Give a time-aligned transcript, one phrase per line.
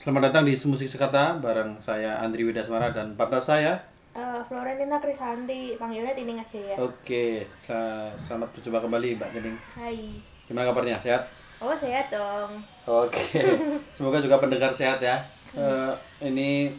[0.00, 3.72] Selamat datang di Musik Sekata bareng saya Andri Widasmara dan partner saya.
[4.16, 6.76] Eh, Florentina Krisanti, panggilnya Tining aja ya.
[6.80, 9.56] Oke, sa- selamat berjumpa kembali Mbak Jening.
[9.76, 10.16] Hai.
[10.48, 10.96] Gimana kabarnya?
[11.04, 11.28] Sehat?
[11.60, 12.64] Oh sehat dong.
[12.88, 13.44] Oke.
[14.00, 15.20] Semoga juga pendengar sehat ya.
[15.52, 15.92] Eh,
[16.24, 16.72] ini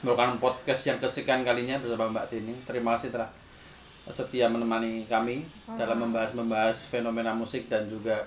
[0.00, 2.56] merupakan podcast yang kesekian kalinya bersama Mbak Tining.
[2.64, 3.28] Terima kasih telah
[4.08, 5.44] setia menemani kami
[5.76, 8.24] dalam membahas-membahas fenomena musik dan juga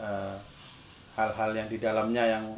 [0.00, 0.36] eh,
[1.12, 2.48] hal-hal yang di dalamnya yang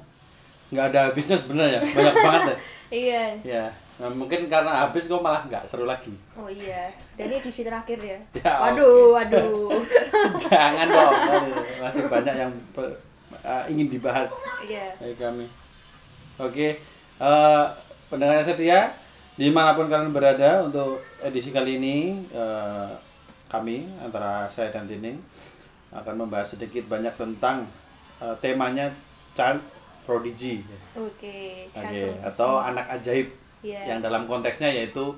[0.70, 2.56] nggak ada habisnya sebenarnya banyak banget ya.
[2.86, 3.24] Iya.
[3.42, 3.64] Ya,
[3.98, 6.14] nah, mungkin karena habis kok malah nggak seru lagi.
[6.38, 6.86] Oh iya.
[7.18, 8.14] Dan ini edisi terakhir ya.
[8.46, 9.74] Ya, Waduh, waduh.
[10.46, 11.14] Jangan dong,
[11.82, 12.52] masih banyak yang
[13.42, 14.30] eh, ingin dibahas
[14.62, 14.94] Iya.
[15.02, 15.50] dari kami.
[16.38, 16.78] Oke,
[17.18, 17.64] eh,
[18.06, 18.94] pendengar setia,
[19.34, 22.90] di mana pun kalian berada untuk edisi kali ini, eh,
[23.50, 25.18] kami antara saya dan Tining
[25.90, 27.66] akan membahas sedikit banyak tentang
[28.22, 28.94] eh, temanya
[29.34, 29.58] child
[30.06, 30.62] prodigy,
[30.94, 31.66] Oke.
[31.66, 32.22] Oke, cakep.
[32.22, 33.26] atau anak ajaib,
[33.60, 33.82] Iya.
[33.90, 35.10] yang dalam konteksnya yaitu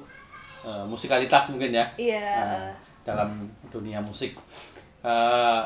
[0.64, 1.84] eh, musikalitas mungkin ya.
[2.00, 2.24] Iya.
[2.40, 2.72] Nah,
[3.04, 4.32] dalam dunia musik.
[5.04, 5.62] Eh,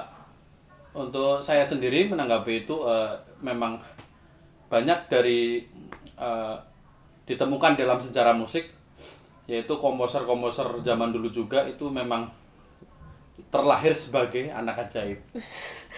[0.92, 3.78] untuk saya sendiri menanggapi itu eh, memang
[4.68, 5.64] banyak dari
[6.18, 6.56] eh,
[7.24, 8.66] ditemukan dalam sejarah musik
[9.46, 12.26] yaitu komposer-komposer zaman dulu juga itu memang
[13.48, 15.18] terlahir sebagai anak ajaib.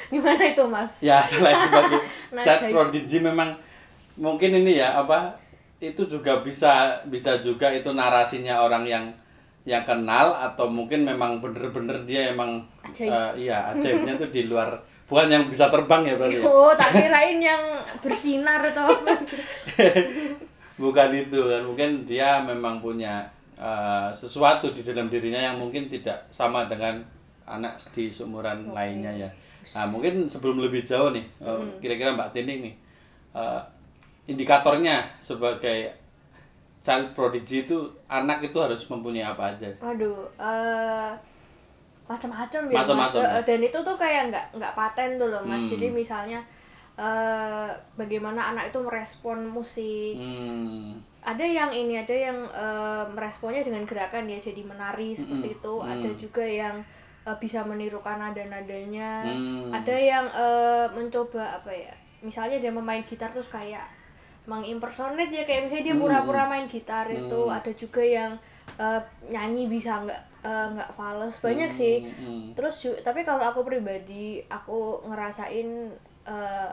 [0.09, 0.93] Gimana itu mas?
[1.01, 1.99] Ya, terlahir sebagai
[2.33, 2.73] Anak child ajaib.
[2.73, 3.51] prodigy memang
[4.15, 5.35] mungkin ini ya apa
[5.79, 9.05] itu juga bisa bisa juga itu narasinya orang yang
[9.65, 13.11] yang kenal atau mungkin memang bener-bener dia emang Ajaib.
[13.11, 14.71] eh, iya ajaibnya tuh di luar
[15.05, 16.45] bukan yang bisa terbang ya berarti ya?
[16.45, 17.61] Oh, tak kirain yang
[18.01, 19.13] bersinar atau apa.
[20.75, 23.25] bukan itu kan mungkin dia memang punya
[23.55, 26.99] eh, sesuatu di dalam dirinya yang mungkin tidak sama dengan
[27.45, 28.75] anak di seumuran Oke.
[28.75, 29.31] lainnya ya
[29.73, 32.75] nah mungkin sebelum lebih jauh nih eh, kira-kira mbak Tining nih
[33.33, 33.61] eh,
[34.27, 35.93] indikatornya sebagai
[36.85, 41.11] child prodigy itu anak itu harus mempunyai apa aja Waduh, eh
[42.05, 43.13] macam-macam ya mas.
[43.17, 43.41] ya.
[43.49, 45.65] Dan itu tuh kayak nggak nggak paten tuh loh mas.
[45.65, 45.73] Hmm.
[45.73, 46.41] Jadi misalnya
[46.95, 50.21] eh bagaimana anak itu merespon musik.
[50.21, 51.01] hmm.
[51.25, 55.57] Ada yang ini, ada yang eh, meresponnya dengan gerakan ya, jadi menari seperti Mm-mm.
[55.57, 55.75] itu.
[55.81, 56.19] Ada Mm.
[56.21, 56.77] juga yang
[57.25, 59.25] eh, bisa menirukan nada-nadanya.
[59.25, 59.69] Hmm.
[59.71, 61.93] Ada yang eh, mencoba apa ya?
[62.21, 63.85] Misalnya dia memain gitar terus kayak
[64.45, 66.05] mengimpersonate ya kayak misalnya dia Hmm.
[66.05, 67.41] pura-pura main gitar itu.
[67.43, 67.57] Hmm.
[67.57, 68.33] Ada juga yang
[68.75, 71.41] eh, nyanyi bisa nggak nggak fals.
[71.41, 72.05] Banyak sih.
[72.05, 72.53] Hmm.
[72.53, 75.89] Terus ju- tapi kalau aku pribadi aku ngerasain
[76.25, 76.73] eh,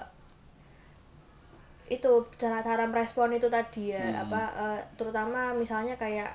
[1.88, 4.24] itu cara-cara merespon itu tadi ya Hmm.
[4.26, 6.32] apa eh, terutama misalnya kayak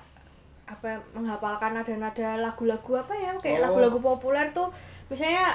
[0.66, 3.64] apa menghafalkan nada-nada lagu-lagu apa ya kayak Oh.
[3.64, 4.66] lagu-lagu populer tuh
[5.06, 5.54] misalnya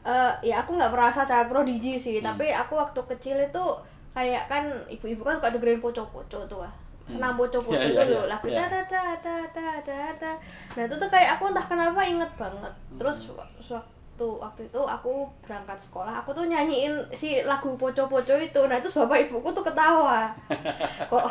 [0.00, 2.26] eh, ya aku nggak merasa child prodigy sih Hmm.
[2.28, 3.64] tapi aku waktu kecil itu
[4.10, 6.70] kayak kan ibu-ibu kan suka dengerin poco-poco tuh ah
[7.04, 8.64] senam poco-poco Ya, itu loh ya, lagu ya.
[8.64, 10.30] ta ta ta ta ta ta ta
[10.72, 13.36] nah itu tuh kayak aku entah kenapa inget banget terus Hmm.
[13.36, 13.50] wa-
[14.14, 18.94] waktu waktu itu aku berangkat sekolah aku tuh nyanyiin si lagu poco-poco itu nah terus
[18.94, 20.30] bapak ibuku tuh ketawa
[21.10, 21.26] kok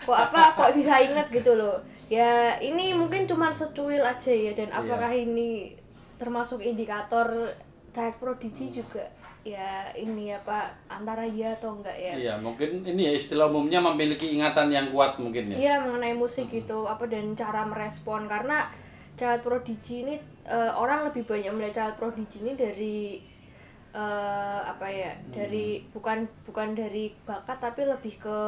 [0.00, 1.76] kok apa kok bisa inget gitu loh.
[2.10, 4.78] Ya ini mungkin cuma secuil aja ya dan Iya.
[4.82, 5.76] apakah ini
[6.18, 7.52] termasuk indikator
[7.92, 9.04] child prodigy juga?
[9.40, 12.12] Ya ini apa antara iya atau enggak ya?
[12.12, 15.56] Iya, mungkin ini ya istilah umumnya memiliki ingatan yang kuat mungkin ya.
[15.56, 18.28] Iya mengenai musik gitu apa dan cara merespon.
[18.28, 18.68] Karena
[19.16, 22.96] child prodigy ini eh, orang lebih banyak melihat child prodigy ini dari
[23.90, 28.38] eh, apa ya dari bukan bukan dari bakat tapi lebih ke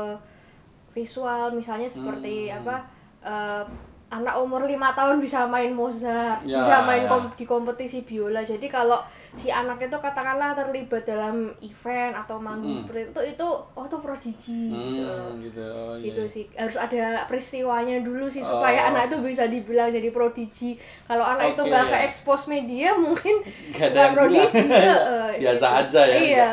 [0.93, 2.61] visual misalnya seperti Hmm.
[2.61, 2.77] apa
[3.23, 3.65] eh,
[4.13, 7.09] anak umur lima tahun bisa main Mozart Ya, bisa main ya.
[7.09, 9.01] kom- di kompetisi biola jadi kalau
[9.33, 12.85] si anak itu katakanlah terlibat dalam event atau manggung Hmm.
[12.85, 15.65] seperti itu itu oh itu prodigy gitu Hmm, gitu.
[15.65, 16.13] Oh, iya.
[16.13, 18.53] itu sih harus ada peristiwanya dulu sih Oh.
[18.53, 21.73] supaya anak itu bisa dibilang jadi prodigy kalau anak itu Oke.
[21.73, 23.41] nggak ke expose media mungkin
[23.73, 25.81] Nggak prodigy heeh, Biasa gitu.
[25.89, 26.53] aja ya, iya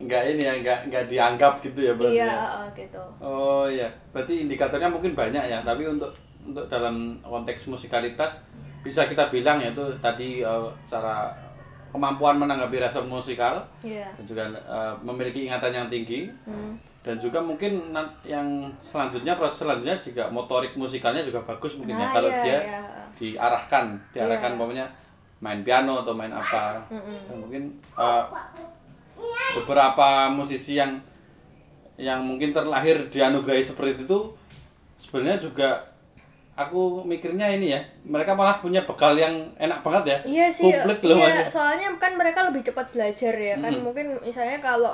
[0.00, 2.16] nggak- ini ya, enggak enggak dianggap gitu ya berarti.
[2.16, 2.64] iya ya?
[2.74, 6.08] gitu Oh iya, berarti indikatornya mungkin banyak ya, tapi untuk
[6.40, 8.40] untuk dalam konteks musikalitas
[8.80, 11.28] bisa kita bilang yaitu tadi eh, cara
[11.90, 16.72] kemampuan menanggapi rasa musikal iya dan juga eh, memiliki ingatan yang tinggi Hmm.
[17.00, 17.92] dan juga mungkin
[18.22, 18.46] yang
[18.80, 22.80] selanjutnya proses selanjutnya juga motorik musikalnya juga bagus mungkin ya Nah, kalau iya, dia iya.
[23.14, 24.56] diarahkan diarahkan Iya.
[24.56, 24.86] umpamanya
[25.38, 27.16] main piano atau main apa Mm-mm.
[27.26, 27.62] dan mungkin
[27.94, 28.24] eh,
[29.60, 31.00] beberapa musisi yang
[32.00, 34.18] yang mungkin terlahir dianugerahi seperti itu
[34.96, 35.68] sebenarnya juga
[36.60, 40.18] aku mikirnya ini ya mereka malah punya bekal yang enak banget ya.
[40.28, 43.72] Iya sih, komplit loh iya, soalnya kan mereka lebih cepat belajar ya kan.
[43.72, 43.84] Mm-mm.
[43.84, 44.92] mungkin misalnya kalau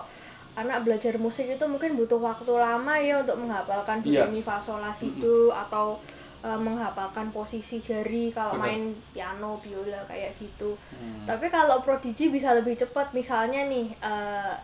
[0.57, 4.57] anak belajar musik itu mungkin butuh waktu lama ya untuk menghafalkan do re mi fa
[4.57, 6.01] sol la si do atau
[6.47, 8.63] eh, menghafalkan posisi jari kalau Benar.
[8.71, 10.79] main piano biola kayak gitu.
[10.95, 11.27] Hmm.
[11.27, 14.55] tapi kalau prodigy bisa lebih cepat misalnya nih eh,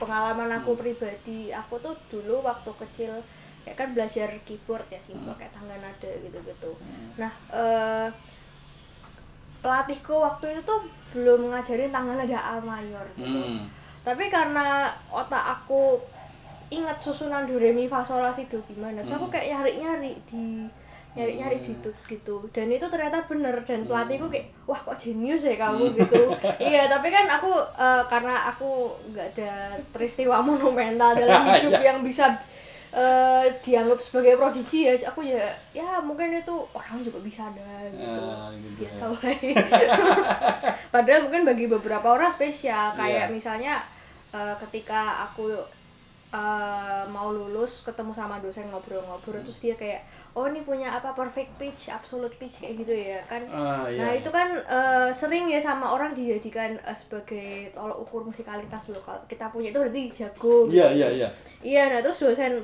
[0.00, 3.12] pengalaman aku pribadi aku tuh dulu waktu kecil
[3.64, 6.72] kayak kan belajar keyboard ya simpel kayak tangga nada gitu-gitu.
[7.18, 8.08] Nah eh,
[9.60, 13.26] pelatihku waktu itu tuh belum ngajarin tangga nada A mayor gitu.
[13.26, 13.66] Hmm.
[14.06, 15.98] tapi karena otak aku
[16.70, 19.72] ingat susunan do re mi fa sol la si do gimana terus aku kayak nyari
[19.82, 20.66] nyari di
[21.16, 25.42] nyari nyari di tuts gitu dan itu ternyata bener dan pelatihku kayak wah kok jenius
[25.42, 26.28] ya kamu gitu
[26.68, 28.70] iya tapi kan aku eh, karena aku
[29.08, 29.52] nggak ada
[29.88, 31.88] peristiwa monumental dalam hidup Iya.
[31.88, 32.36] yang bisa
[32.92, 35.40] eh, dianggap sebagai prodigi ya aku ya
[35.72, 39.08] ya mungkin itu orang juga bisa ada gitu Ah, gitu biasa ya.
[39.10, 39.50] wae.
[40.94, 43.32] Padahal mungkin bagi beberapa orang spesial kayak Iya.
[43.32, 43.74] misalnya
[44.30, 45.48] eh, ketika aku
[46.36, 50.04] eh, mau lulus ketemu sama dosen ngobrol-ngobrol terus dia kayak
[50.36, 53.42] oh ini punya apa perfect pitch, absolute pitch kayak gitu ya kan.
[53.48, 53.98] Ah, iya.
[54.04, 59.00] Nah itu kan eh, sering ya sama orang dijadikan eh, sebagai tolok ukur musikalitas loh
[59.00, 60.68] kalau kita punya itu berarti jago.
[60.68, 61.28] Iya, iya, iya.
[61.64, 62.60] Iya, nah terus dosen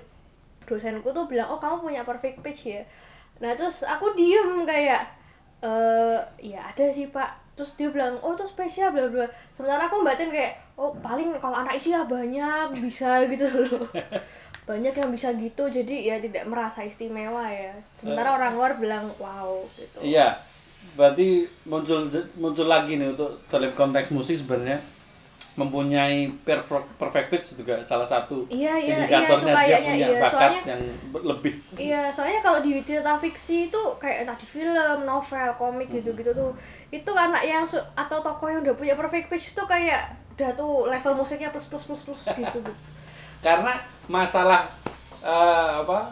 [0.62, 2.82] dosenku tuh bilang, "Oh, kamu punya perfect pitch ya?"
[3.42, 5.02] Nah, terus aku diem kayak
[5.62, 7.41] eh ya ada sih, Pak.
[7.52, 11.60] Terus dia bilang, "Oh, itu spesial bla bla." Sementara aku batin kayak, "Oh, paling kalau
[11.60, 13.86] anak isi ya banyak bisa gitu loh."
[14.62, 19.58] banyak yang bisa gitu jadi ya tidak merasa istimewa ya sementara orang luar bilang wow
[19.74, 20.38] gitu Iya.
[20.94, 22.06] Berarti muncul
[22.38, 24.78] muncul lagi nih untuk dalam konteks musik sebenarnya
[25.52, 30.08] mempunyai perfect, perfect pitch juga salah satu Iya, iya, iya, indikatornya itu dia punya iya.
[30.18, 30.82] bakat Soalnya- yang
[31.22, 31.52] lebih.
[31.74, 34.72] Iya, soalnya kalau di cerita fiksi itu kayak entah di film,
[35.02, 36.56] novel, komik gitu-gitu tuh,
[36.88, 40.88] itu anak yang su- atau tokoh yang udah punya perfect pitch tuh kayak udah tuh
[40.88, 42.58] level musiknya plus plus plus plus gitu.
[43.44, 43.76] Karena
[44.06, 44.64] masalah
[45.20, 46.08] eh, apa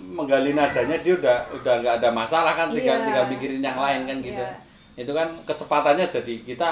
[0.00, 3.04] menggali nadanya dia udah udah nggak ada masalah kan tinggal Iya.
[3.04, 4.38] tinggal mikirin yang lain kan gitu.
[4.38, 4.54] Iya.
[4.96, 6.70] Itu kan kecepatannya jadi kita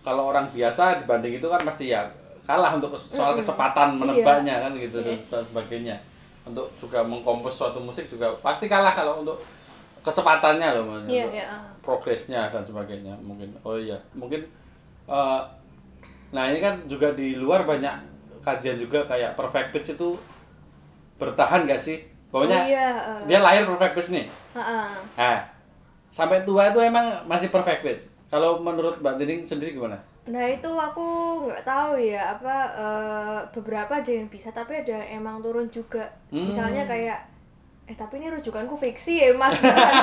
[0.00, 2.06] kalau orang biasa dibanding itu kan pasti ya
[2.42, 3.98] kalah untuk soal kecepatan Iya.
[3.98, 5.28] menebaknya kan gitu dan Yes.
[5.28, 5.96] dan sebagainya.
[6.42, 9.36] Untuk juga mengkompos suatu musik juga pasti kalah kalau untuk
[10.00, 11.12] kecepatannya loh maksudnya.
[11.12, 11.46] Iya, iya.
[11.78, 14.44] progresnya dan sebagainya mungkin oh iya mungkin
[15.04, 15.40] eh,
[16.28, 17.92] nah ini kan juga di luar banyak
[18.40, 20.16] kajian juga kayak perfect pitch itu
[21.16, 21.98] bertahan gak sih
[22.28, 23.20] pokoknya Oh iya, eh.
[23.24, 25.00] dia lahir perfect pitch nih Ha-ha.
[25.14, 25.38] nah
[26.08, 29.96] sampai tua itu emang masih perfect pitch kalau menurut mbak Tining sendiri gimana
[30.28, 31.06] Nah itu aku
[31.48, 36.04] nggak tahu ya apa eh, beberapa ada yang bisa tapi ada yang emang turun juga.
[36.28, 36.52] Hmm.
[36.52, 37.18] Misalnya kayak
[37.88, 39.94] eh tapi ini rujukanku fiksi ya mas bukan,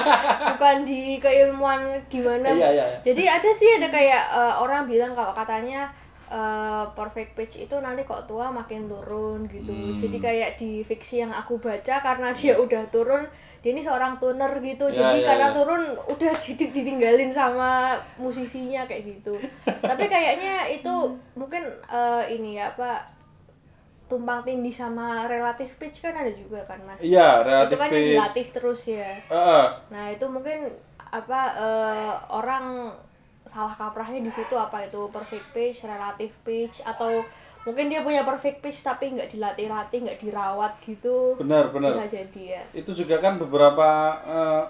[0.57, 2.49] bukan di keilmuan gimana.
[2.49, 2.97] Iya, iya, iya.
[3.05, 5.85] Jadi ada sih ada kayak eh, orang bilang kalau katanya
[6.25, 9.69] eh, perfect pitch itu nanti kok tua makin turun gitu.
[9.69, 10.01] Hmm.
[10.01, 13.21] Jadi kayak di fiksi yang aku baca karena dia udah turun
[13.65, 14.85] dia ini seorang tuner gitu.
[14.93, 15.55] Ya, Jadi ya, karena ya.
[15.57, 19.33] turun udah di- ditinggalin sama musisinya kayak gitu.
[19.65, 20.93] Tapi kayaknya itu
[21.33, 23.09] mungkin eh, ini ya apa
[24.05, 27.01] tumpang tindih sama relatif pitch kan ada juga kan mas.
[27.01, 29.17] iya itu relatif kan yang pitch dilatih terus ya.
[29.25, 30.69] Eh, Nah itu mungkin
[31.09, 32.93] apa eh, orang
[33.49, 37.25] salah kaprahnya di situ apa itu perfect pitch, relative pitch atau
[37.65, 41.33] mungkin dia punya perfect pitch tapi nggak dilatih-latih, nggak dirawat gitu.
[41.41, 42.63] benar benar Bisa jadi ya.
[42.77, 43.89] itu juga kan beberapa
[44.21, 44.63] eh,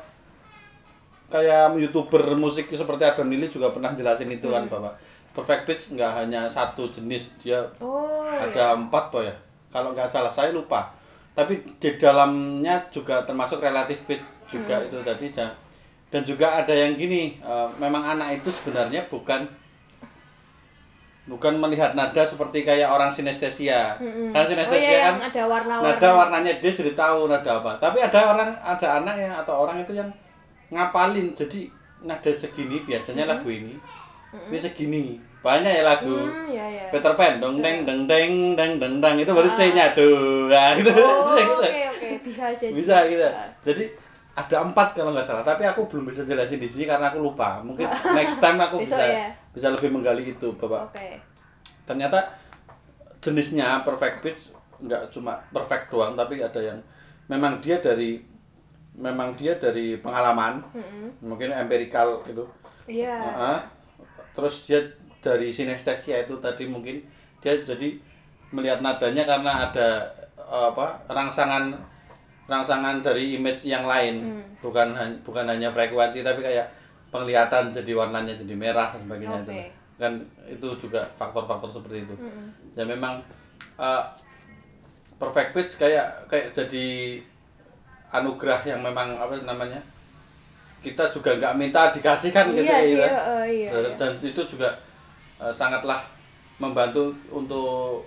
[1.27, 4.55] kayak youtuber musik seperti Adam Lili juga pernah jelasin itu Hmm.
[4.55, 4.89] kan bahwa
[5.35, 9.35] perfect pitch nggak hanya satu jenis dia Oh ada empat toh ya
[9.73, 10.93] kalau nggak salah saya lupa
[11.35, 14.87] tapi di dalamnya juga termasuk relatif pitch juga Hmm.
[14.87, 15.27] itu tadi
[16.13, 19.43] dan juga ada yang gini eh, memang anak itu sebenarnya bukan
[21.25, 23.97] bukan melihat nada seperti kayak orang sinestesia.
[23.97, 24.29] Mm-mm.
[24.29, 25.97] kan Oh sinestesia iya kan ada warna-warna.
[25.97, 27.71] nada warnanya dia jadi tahu nada apa.
[27.81, 30.09] Tapi ada orang ada anak yang atau orang itu yang
[30.69, 31.33] ngapalin.
[31.33, 31.69] Jadi
[32.05, 33.73] nada segini biasanya lagu ini.
[34.53, 35.17] Ini segini.
[35.41, 36.13] Banyak ya lagu.
[36.13, 36.85] Hmm, ya ya.
[36.93, 39.15] Peter Pan dong deng deng deng deng deng deng.
[39.17, 40.93] Itu baru C-nya tuh nah, gitu.
[40.93, 41.65] Oh, gitu.
[41.65, 42.09] oke oke.
[42.21, 42.73] Bisa jadi.
[42.73, 43.25] bisa gitu.
[43.65, 43.83] Jadi
[44.35, 45.41] ada empat kalau nggak salah.
[45.41, 47.65] Tapi aku belum bisa jelasin di sini karena aku lupa.
[47.65, 49.44] Mungkin next time aku bisa ya.
[49.55, 51.17] Bisa lebih menggali itu bapak Oke.
[51.83, 52.19] ternyata
[53.19, 54.41] jenisnya perfect pitch
[54.77, 56.77] nggak cuma perfect doang tapi ada yang
[57.25, 58.19] memang dia dari
[58.93, 61.07] memang dia dari pengalaman Mm-mm.
[61.21, 62.43] mungkin empirical gitu
[62.85, 63.17] Iya.
[63.17, 63.57] Heeh.
[64.31, 64.77] terus dia
[65.19, 67.01] dari sinestesia itu tadi mungkin
[67.41, 67.97] dia jadi
[68.51, 70.05] melihat nadanya karena ada
[70.37, 71.73] apa rangsangan
[72.45, 74.45] rangsangan dari image yang lain Hmm.
[74.61, 74.93] bukan
[75.25, 76.69] bukan hanya frekuensi tapi kayak
[77.15, 79.47] penglihatan jadi warnanya jadi merah dan sebagainya Oke.
[79.47, 79.55] itu
[79.95, 80.11] kan
[80.51, 82.47] itu juga faktor-faktor seperti itu Mm-mm.
[82.75, 83.23] ya memang
[83.79, 84.03] uh,
[85.15, 87.15] perfect pitch kayak kayak jadi
[88.11, 89.79] anugerah yang memang apa namanya
[90.83, 93.91] kita juga nggak minta dikasihkan gitu iya sih ya eh, iya, dan, iya.
[93.95, 94.69] dan itu juga
[95.39, 96.03] uh, sangatlah
[96.59, 98.03] membantu untuk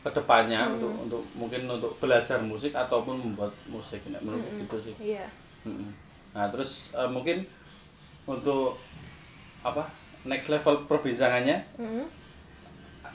[0.00, 0.76] ke depannya Hmm.
[0.76, 4.60] untuk untuk mungkin untuk belajar musik ataupun membuat musik nah, menurut Mm-mm.
[4.64, 5.26] gitu sih iya
[5.64, 5.92] Mm-mm.
[6.32, 7.44] nah terus uh, mungkin
[8.24, 8.76] untuk
[9.60, 9.84] apa
[10.22, 12.04] next level perbincangannya Mm-mm.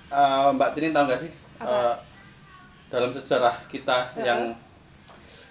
[0.10, 1.66] uh, Mbak Tini tahu nggak sih Apa?
[1.66, 1.96] uh,
[2.88, 4.26] dalam sejarah kita Heeh.
[4.26, 4.42] yang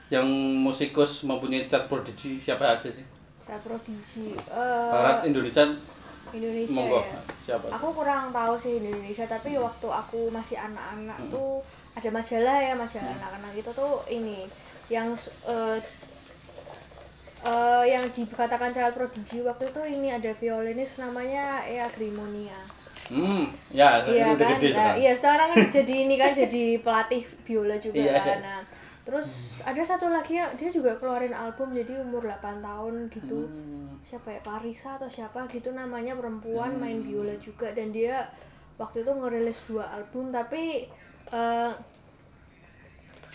[0.09, 0.27] yang
[0.61, 3.03] musikus mempunyai chart prodigy siapa aja sih
[3.41, 5.69] saya prodigi eh, Barat Indonesia
[6.31, 11.29] Indonesia monggo ya siapa aku kurang tahu sih Indonesia tapi waktu aku masih anak-anak Hmm.
[11.29, 11.61] tuh
[11.93, 14.49] ada majalah ya majalah anak-anak itu tuh ini
[14.89, 15.13] yang
[15.45, 15.77] eh,
[17.45, 22.57] eh, yang dikatakan child prodigy waktu itu ini ada violinis namanya Ea Grimonia.
[23.05, 24.57] Hmm ya iya udah kan?
[24.57, 24.97] gede sekarang.
[24.97, 28.39] iya sekarang kan jadi ini kan jadi pelatih biola juga Iya, kan.
[28.41, 28.61] Nah
[29.05, 29.29] terus
[29.61, 33.45] ada satu lagi yang dia juga keluarin album jadi umur 8 tahun gitu.
[33.45, 34.01] Hmm.
[34.01, 34.41] siapa ya?
[34.41, 36.81] Clarissa atau siapa gitu namanya perempuan Hmm.
[36.81, 37.69] main biola juga.
[37.71, 38.25] Dan dia
[38.81, 40.89] waktu itu ngerilis dua album tapi
[41.29, 41.73] eh,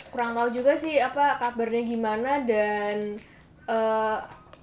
[0.10, 3.14] kurang tahu juga sih apa kabarnya gimana dan
[3.70, 4.18] eh,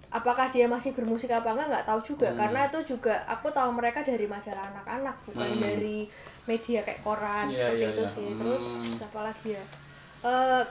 [0.09, 2.39] apakah dia masih bermusik apa enggak nggak tahu juga Hmm.
[2.39, 5.61] karena itu juga aku tahu mereka dari majalah anak-anak bukan Hmm.
[5.61, 5.99] dari
[6.45, 8.15] media kayak koran Iya, seperti iya, itu iya.
[8.15, 8.39] sih Hmm.
[8.39, 8.65] terus
[9.01, 9.65] apa lagi ya
[10.25, 10.65] Eh,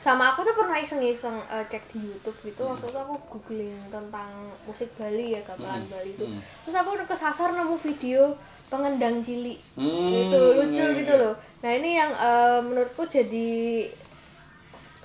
[0.00, 4.30] sama aku tuh pernah iseng-iseng eh, cek di YouTube gitu waktu itu aku googling tentang
[4.64, 5.90] musik Bali ya gamelan Hmm.
[5.90, 6.40] Bali itu Hmm.
[6.64, 8.32] terus aku udah kesasar nemu video
[8.68, 11.22] pengendang cilik Hmm, itu lucu iya, gitu iya.
[11.22, 13.50] loh nah ini yang eh, menurutku jadi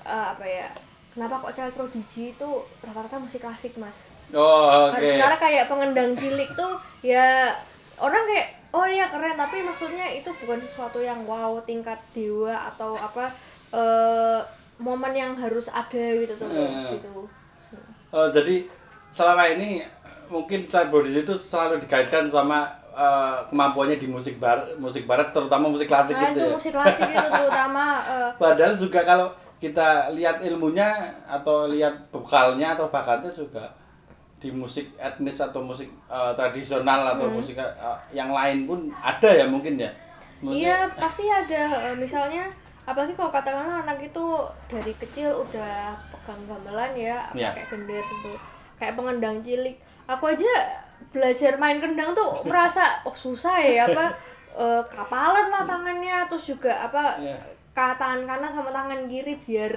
[0.06, 0.68] eh, apa ya
[1.16, 3.96] kenapa kok child prodigy itu rata-rata musik klasik mas?
[4.30, 5.00] Oh oke.
[5.00, 7.56] sebenarnya kayak pengendang cilik tuh ya
[7.96, 12.94] orang kayak oh iya keren tapi maksudnya itu bukan sesuatu yang wow tingkat dewa atau
[12.94, 13.32] apa
[13.72, 14.40] eh
[14.76, 17.00] momen yang harus ada gitu tuh Eh.
[17.00, 17.24] gitu.
[18.08, 18.68] Oh, jadi
[19.08, 19.80] selama ini
[20.26, 25.68] mungkin child prodigy itu selalu dikaitkan sama eh, kemampuannya di musik barat musik barat terutama
[25.68, 26.52] musik klasik nah gitu itu ya?
[26.52, 30.88] musik klasik itu terutama eh, Padahal juga kalau kita lihat ilmunya
[31.24, 33.64] atau lihat bekalnya atau bakatnya juga
[34.36, 39.48] di musik etnis atau musik eh, tradisional atau musik eh, yang lain pun ada ya
[39.48, 39.88] mungkin ya.
[40.44, 42.44] Iya pasti ada Eh, misalnya
[42.84, 44.24] apalagi kalau katakanlah anak itu
[44.68, 47.50] dari kecil udah pegang gamelan ya Iya.
[47.56, 48.04] kayak gender
[48.78, 49.74] kayak pengendang cilik
[50.06, 50.52] aku aja
[51.10, 54.12] belajar main kendang tuh merasa oh susah ya apa
[54.54, 57.34] eh, kapalan lah tangannya terus juga apa Iya.
[57.76, 59.72] Ka- tangan kanan sama tangan kiri biar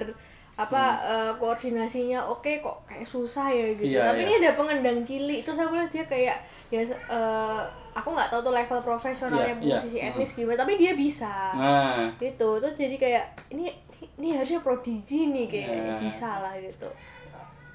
[0.56, 3.94] apa eh, koordinasinya oke kok kayak susah ya gitu Hmm.
[3.94, 4.26] Iya, tapi iya.
[4.26, 6.36] ini ada pengendang cilik terus aku lihat dia kayak
[6.70, 9.76] ya eh, aku nggak tahu tuh level profesionalnya Iya, iya.
[9.76, 13.72] musisi etnis gimana tapi dia bisa Nah, gitu terus jadi kayak ini
[14.16, 15.96] ini harusnya prodigi nih kayaknya Iya.
[16.02, 16.88] bisa lah gitu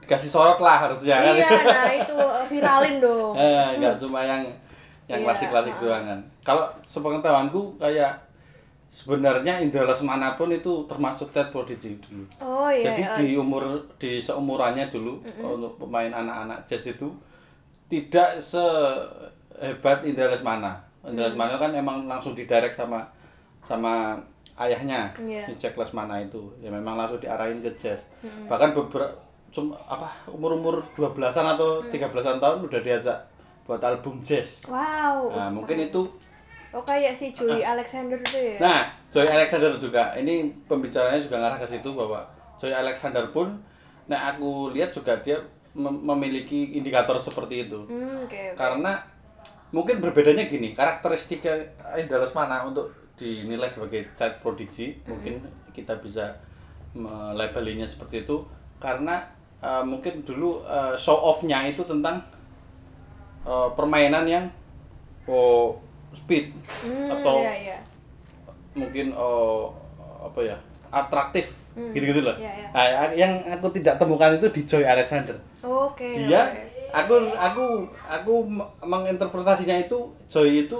[0.00, 1.33] dikasih sorot lah harusnya kan.
[1.33, 4.45] iya nah itu eh, viralin dong Eh, nggak cuma yang
[5.04, 5.81] yang Iya, klasik-klasik ah.
[5.81, 6.21] doang kan.
[6.43, 8.12] Kalau sepengetahuanku kayak
[8.95, 12.23] sebenarnya Indra Lesmana pun itu termasuk child prodigy dulu.
[12.39, 13.67] oh iya Jadi eh, di umur
[13.99, 17.11] di seumurannya dulu untuk pemain anak-anak jazz itu
[17.91, 20.79] tidak sehebat Indra Lesmana.
[21.03, 23.03] Indra Lesmana kan emang langsung didirect sama
[23.65, 24.15] sama
[24.55, 25.51] ayahnya Iya.
[25.51, 26.39] di Jack Lesmana itu.
[26.63, 28.07] Ya memang langsung diarahin ke jazz.
[28.47, 29.11] Bahkan beberapa
[29.51, 33.19] cuma apa umur-umur 12-an atau 13-an tahun udah diajak
[33.65, 34.63] buat album jazz.
[34.67, 36.03] wow Nah, mungkin itu
[36.75, 38.81] oh kayak si Joey Alexander tuh ya Nah,
[39.14, 40.11] Joy Alexander juga.
[40.19, 42.26] Ini pembicaranya juga ngarah ke situ bahwa
[42.59, 43.54] Joy Alexander pun
[44.04, 45.38] nah aku lihat juga dia
[45.73, 47.78] mem- memiliki indikator seperti itu.
[47.87, 48.59] hmm oke oke.
[48.59, 49.00] Karena
[49.71, 51.50] mungkin berbedanya gini, karakteristika
[51.95, 55.38] Indra Lesmana untuk dinilai sebagai child prodigy, mungkin
[55.71, 56.35] kita bisa
[56.93, 58.43] melabelinya seperti itu
[58.78, 59.23] karena
[59.59, 62.23] eh, mungkin dulu eh, show off-nya itu tentang
[63.43, 64.45] eh, permainan yang
[65.26, 65.78] oh
[66.14, 67.78] speed hmm, atau iya iya
[68.75, 69.71] mungkin oh,
[70.23, 70.56] apa ya
[70.90, 71.90] atraktif Hmm.
[71.90, 72.38] gitu-gitu loh.
[72.38, 72.68] Iya, iya.
[72.71, 75.35] Nah, yang aku tidak temukan itu di Joy Alexander.
[75.59, 76.62] oke Dia oke.
[76.94, 77.64] aku aku
[78.06, 78.33] aku
[78.78, 79.99] menginterpretasinya itu
[80.30, 80.78] Joy itu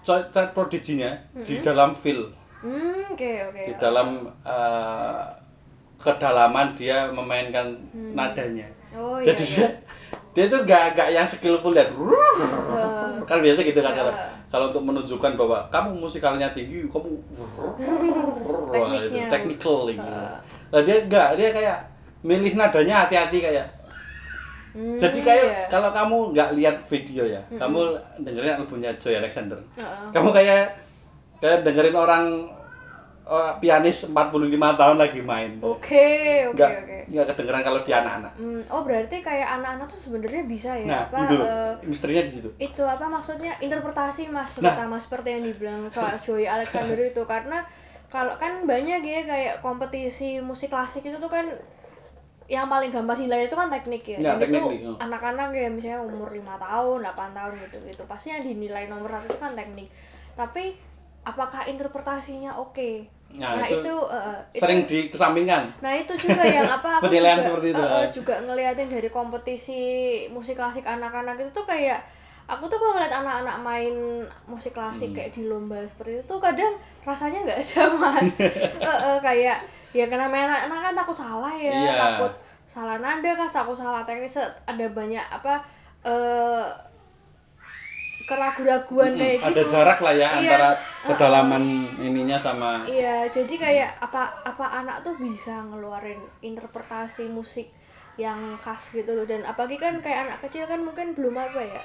[0.00, 1.12] Joy child prodigy-nya
[1.44, 2.32] di dalam feel,
[2.64, 5.22] hmm oke oke di dalam eh,
[6.00, 8.64] kedalaman dia memainkan nadanya.
[8.96, 9.52] oh iya Jadi iya.
[9.52, 9.68] dia
[10.38, 11.90] dia tuh gak gak yang skillful dan
[13.26, 14.30] kan biasa gitu kan kalau Iya.
[14.48, 17.10] kalau untuk menunjukkan bahwa kamu musikalnya tinggi kamu
[19.28, 20.10] technical gitu.
[20.68, 21.76] Nah, dia enggak, dia kayak
[22.20, 23.66] milih nadanya hati-hati kayak
[24.68, 25.64] Hmm, Jadi kayak iya.
[25.72, 27.88] kalau kamu nggak lihat video ya, kamu
[28.20, 29.56] dengerin albumnya Joy Alexander.
[29.74, 30.12] Heeh.
[30.12, 30.76] Kamu kayak
[31.40, 32.24] kayak dengerin orang
[33.28, 34.16] oh, pianis 45
[34.74, 35.60] tahun lagi main.
[35.60, 36.96] Oke, oke, oke.
[37.06, 38.32] nggak kedengeran kalau di anak-anak.
[38.34, 42.32] Hmm, oh berarti kayak anak-anak tuh sebenarnya bisa ya Nah, apa itu eh, misterinya di
[42.32, 42.48] situ.
[42.58, 44.72] itu apa maksudnya interpretasi mas Nah.
[44.72, 47.60] terutama seperti yang dibilang soal Joy Alexander itu karena
[48.08, 51.44] kalau kan banyak ya kayak kompetisi musik klasik itu tuh kan
[52.48, 54.96] yang paling gampang dinilai itu kan teknik ya, Ya, dan itu teknik, oh.
[54.96, 59.28] anak-anak ya misalnya umur lima tahun 8 tahun gitu gitu pasti yang dinilai nomor satu
[59.28, 59.92] itu kan teknik
[60.32, 60.80] tapi
[61.20, 63.94] apakah interpretasinya oke Nah, nah, itu itu,
[64.50, 65.62] itu Sering dikesampingkan.
[65.78, 68.06] Nah itu juga yang apa aku Penilaian juga, seperti itu, eh.
[68.10, 69.82] juga ngeliatin dari kompetisi
[70.32, 72.00] musik klasik anak-anak itu tuh kayak
[72.44, 73.94] aku tuh kalau ngeliat anak-anak main
[74.44, 75.16] musik klasik Hmm.
[75.20, 76.72] kayak di lomba seperti itu tuh kadang
[77.04, 78.48] rasanya nggak ada mas Eh,
[78.80, 79.58] eh, kayak
[79.92, 81.92] ya karena main anak-anak kan takut salah ya Iya.
[81.94, 82.32] takut
[82.64, 85.60] salah nada kan takut salah teknis ada banyak apa
[86.02, 86.64] eh
[88.28, 90.70] keraguan-raguan Mm-mm, kayak ada gitu jarak lah ya Iya, antara
[91.02, 91.64] kedalaman
[91.98, 97.72] ininya sama Iya, jadi kayak apa apa anak tuh bisa ngeluarin interpretasi musik
[98.20, 101.82] yang khas gitu loh dan apalagi kan kayak anak kecil kan mungkin belum apa ya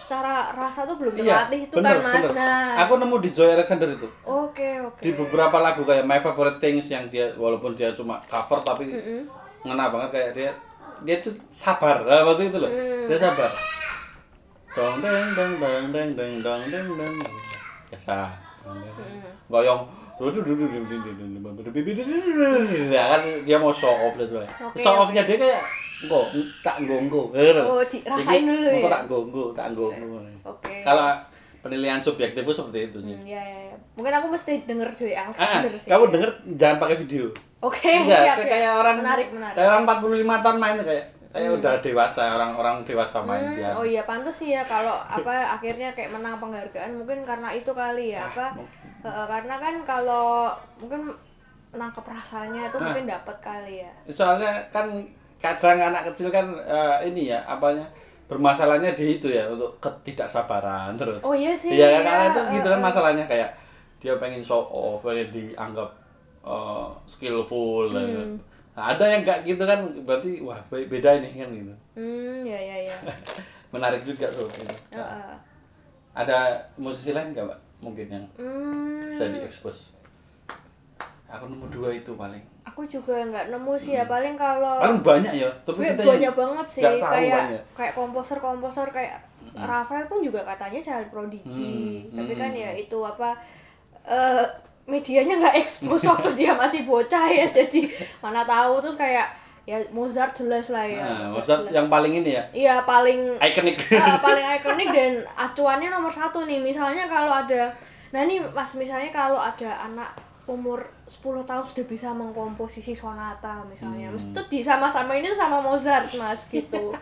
[0.00, 2.32] secara rasa tuh belum Iya, terlatih itu bener, kan mas bener.
[2.34, 4.08] nah Aku nemu di Joy Alexander itu.
[4.24, 8.64] oke oke Di beberapa lagu kayak My Favorite Things yang dia walaupun dia cuma cover
[8.64, 9.28] tapi Mm-mm.
[9.62, 10.50] ngena banget kayak dia
[10.98, 12.02] dia tuh sabar.
[12.02, 12.66] Nah, maksudnya itu loh.
[12.66, 13.06] Hmm.
[13.06, 13.50] Dia sabar.
[14.76, 17.14] Dong deng deng deng deng deng dong deng deng.
[17.88, 18.18] Biasa.
[19.48, 19.82] Goyong.
[22.90, 24.50] Ya kan dia mau show off sebagainya.
[24.60, 25.62] Oke, show offnya dia kayak
[25.98, 26.20] engko
[26.60, 27.30] tak ngonggo.
[27.34, 30.18] oh dirasain dulu ya tak ngonggo, tak ngonggo.
[30.44, 31.06] oke Kalau
[31.58, 33.14] penilaian subjektif itu seperti itu sih.
[33.14, 33.76] Hmm, ya, ya, ya.
[33.98, 37.24] mungkin aku mesti denger Joy Ah, Alexander sih kamu denger jangan pakai video.
[37.58, 40.86] oke Enggak, siap, kayak, kayak orang menarik menarik kayak orang 45 tahun main tuh
[41.28, 43.74] kayak kayak udah dewasa, orang-orang dewasa main Hmm, piano.
[43.78, 48.16] oh iya pantas sih ya kalau apa akhirnya kayak menang penghargaan mungkin karena itu kali
[48.16, 48.56] ya apa
[49.04, 51.12] eh, eh, karena kan kalau mungkin
[51.70, 52.84] nangkep rasanya itu Nah.
[52.90, 54.88] mungkin dapat kali ya Soalnya kan
[55.38, 57.84] kadang anak kecil kan eh, ini ya apanya
[58.28, 61.20] bermasalahnya di itu ya untuk ketidaksabaran terus.
[61.24, 63.50] oh iya sih Iya kan karena ya, itu gitu kan masalahnya kayak
[63.98, 65.90] dia pengen show off, pengen dianggap
[66.42, 67.92] eh, skillful.
[67.92, 68.36] Hmm.
[68.78, 71.74] Nah, ada yang enggak gitu kan berarti wah be- beda ini kan gitu.
[71.96, 72.96] hmm ya ya ya
[73.74, 74.46] Menarik juga tuh.
[74.54, 74.70] ini.
[74.88, 75.34] Eh, eh.
[76.14, 76.38] Ada
[76.76, 77.58] musisi lain nggak mbak?
[77.80, 79.90] Mungkin yang hmm bisa diekspos.
[81.28, 82.40] Aku nemu dua itu paling.
[82.64, 85.50] aku juga nggak nemu sih ya paling kalau Paling banyak ya.
[85.66, 87.62] Tapi kita banyak banget sih tahu kayak banyak.
[87.74, 89.18] kayak komposer komposer kayak
[89.50, 92.62] Rafael pun juga katanya child prodigy Hmm, tapi hmm, kan hmm.
[92.62, 93.34] ya itu apa
[94.06, 94.44] eh
[94.88, 97.86] medianya nggak ekspos waktu dia masih bocah ya jadi
[98.18, 99.28] mana tahu tuh kayak
[99.62, 101.76] ya Mozart jelas lah ya Nah, Mozart jelas.
[101.76, 103.76] yang paling ini ya, iya paling ikonik.
[103.86, 107.68] eh, paling ikonik dan acuannya nomor satu nih misalnya kalau ada
[108.08, 110.08] nah ini mas misalnya kalau ada anak
[110.48, 114.16] umur 10 tahun sudah bisa mengkomposisi sonata misalnya Hmm.
[114.16, 116.96] mesti tuh di sama-sama ini sama Mozart mas gitu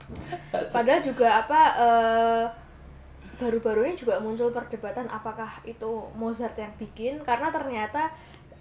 [0.72, 2.42] padahal juga apa eh,
[3.36, 8.08] baru-baru ini juga muncul perdebatan apakah itu Mozart yang bikin karena ternyata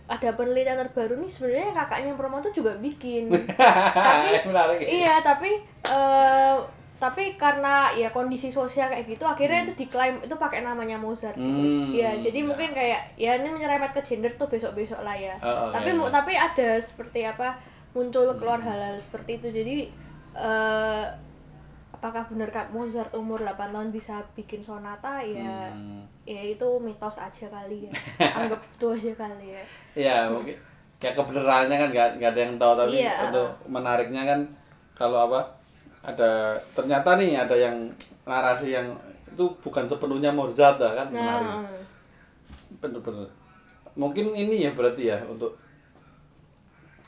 [0.06, 3.32] ada penelitian terbaru nih sebenarnya kakaknya Promo tuh juga bikin
[4.08, 4.78] tapi menarik.
[4.86, 6.56] iya tapi eh,
[6.96, 11.44] tapi karena ya kondisi sosial kayak gitu akhirnya itu diklaim itu pakai namanya Mozart gitu.
[11.44, 11.92] Hmm.
[11.92, 15.36] Iya, jadi mungkin kayak ya ini menyerempet ke gender tuh besok-besok lah ya.
[15.44, 16.16] Oh, oh, tapi iya, mu- iya.
[16.16, 17.60] tapi ada seperti apa
[17.92, 19.48] muncul keluar hal-hal seperti itu.
[19.52, 19.76] Jadi
[20.40, 21.06] eh
[22.06, 26.06] apakah benar Kak Mozart umur 8 tahun bisa bikin sonata ya Hmm.
[26.22, 27.91] ya itu mitos aja kali ya.
[28.46, 29.63] Anggap itu aja kali ya.
[29.98, 30.54] Iya, mungkin
[31.02, 34.39] ya kebenarannya kan nggak nggak ada yang tahu tapi Iya, untuk menariknya kan
[34.94, 35.41] kalau apa
[36.06, 37.74] ada ternyata nih ada yang
[38.22, 38.86] narasi yang
[39.26, 41.50] itu bukan sepenuhnya Mozart kan menarik.
[41.50, 41.65] Nah,
[42.78, 43.26] Bener-bener.
[43.98, 45.58] Mungkin ini ya berarti ya untuk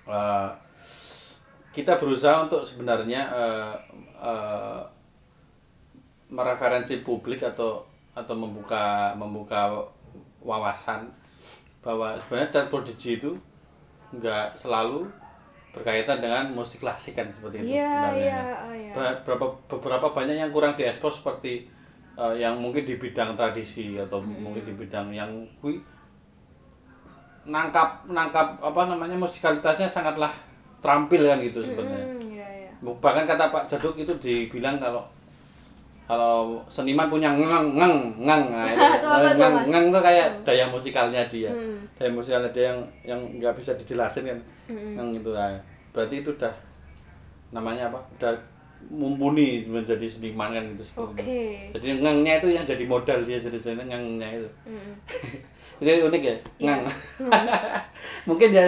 [0.09, 0.49] eh,
[1.69, 3.73] kita berusaha untuk sebenarnya eh,
[4.17, 4.81] eh,
[6.27, 9.69] mereferensi publik atau atau membuka membuka
[10.41, 11.07] wawasan
[11.79, 13.31] bahwa sebenarnya child prodigy itu
[14.11, 15.07] nggak selalu
[15.71, 18.17] berkaitan dengan musik klasik kan seperti itu Iya, sebenarnya.
[18.17, 18.95] iya, oh.
[18.97, 21.69] Ba- Beberapa beberapa banyak yang kurang diekspos seperti
[22.17, 25.29] eh, yang mungkin di bidang tradisi atau mungkin di bidang yang
[25.61, 25.77] kui
[27.47, 30.33] nangkap nangkap apa namanya musikalitasnya sangatlah
[30.83, 32.03] terampil kan gitu sebenarnya.
[32.09, 32.26] Hmm.
[32.79, 35.01] Bahkan kata Pak Jaduk itu dibilang kalau
[36.07, 39.65] kalau seniman punya ngeng ngeng ngeng nah, itu, Itu apa ngeng Mas?
[39.67, 41.83] ngeng tuh kayak daya musikalnya dia Hmm.
[41.99, 44.39] daya musikalnya dia yang yang nggak bisa dijelasin kan
[44.71, 44.95] Hmm.
[44.95, 45.51] ngeng itu lah
[45.91, 46.53] berarti itu udah
[47.49, 48.31] namanya apa udah
[48.87, 51.75] mumpuni menjadi seniman kan gitu oke sebenarnya.
[51.75, 54.49] Jadi ngengnya itu yang jadi modal dia jadi sebenarnya ngengnya itu.
[55.77, 56.65] Itu unik ya, Iya.
[56.65, 56.81] ngang.
[58.29, 58.65] mungkin ya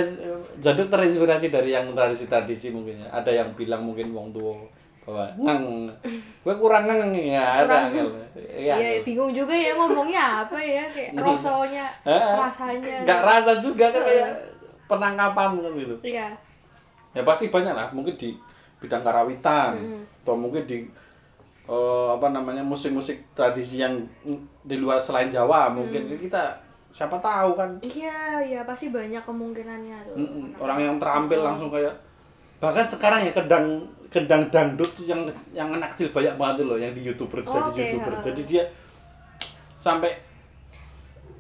[0.60, 3.08] jadi terinspirasi dari yang tradisi-tradisi mungkin ya.
[3.12, 4.54] Ada yang bilang mungkin wong tua
[5.02, 5.90] bahwa ngang,
[6.46, 7.90] gue kurang ngang ya ada.
[7.90, 8.14] Kurang.
[8.38, 8.76] Iya.
[8.78, 12.36] Iya, bingung juga ya ngomongnya apa ya kayak rosonya, Heeh.
[12.38, 12.96] rasanya.
[13.02, 14.30] Nggak rasa juga kan kayak
[14.86, 15.96] penangkapan kan gitu.
[16.04, 16.28] Iya.
[17.10, 18.38] Ya pasti banyak lah, mungkin di
[18.80, 20.04] bidang karawitan Mm-mm.
[20.24, 20.86] atau mungkin di
[21.66, 23.98] eh, apa namanya musik-musik tradisi yang
[24.62, 26.22] di luar selain Jawa mungkin Mm.
[26.22, 26.54] kita
[26.92, 30.16] siapa tahu kan Iya, iya pasti banyak kemungkinannya tuh.
[30.16, 30.46] Mm-mm.
[30.58, 31.94] orang yang terampil langsung kayak
[32.58, 33.66] bahkan sekarang ya kedang
[34.08, 37.48] kedang dangdut tuh yang yang anak kecil banyak banget tuh loh yang di youtuber Oh,
[37.48, 38.24] jadi oke, youtuber ha.
[38.26, 38.64] jadi dia
[39.78, 40.12] sampai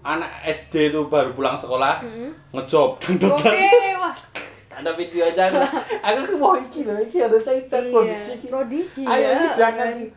[0.01, 2.31] anak SD tuh baru pulang sekolah Mm-mm.
[2.53, 3.51] ngejob dangdut Oke,
[3.97, 4.15] wah.
[4.79, 5.51] ada video aja
[6.05, 9.91] aku aku mau iki loh iki ada cacat Iya, produksi iki prodigi ayo ya, jangan
[9.91, 10.07] kan.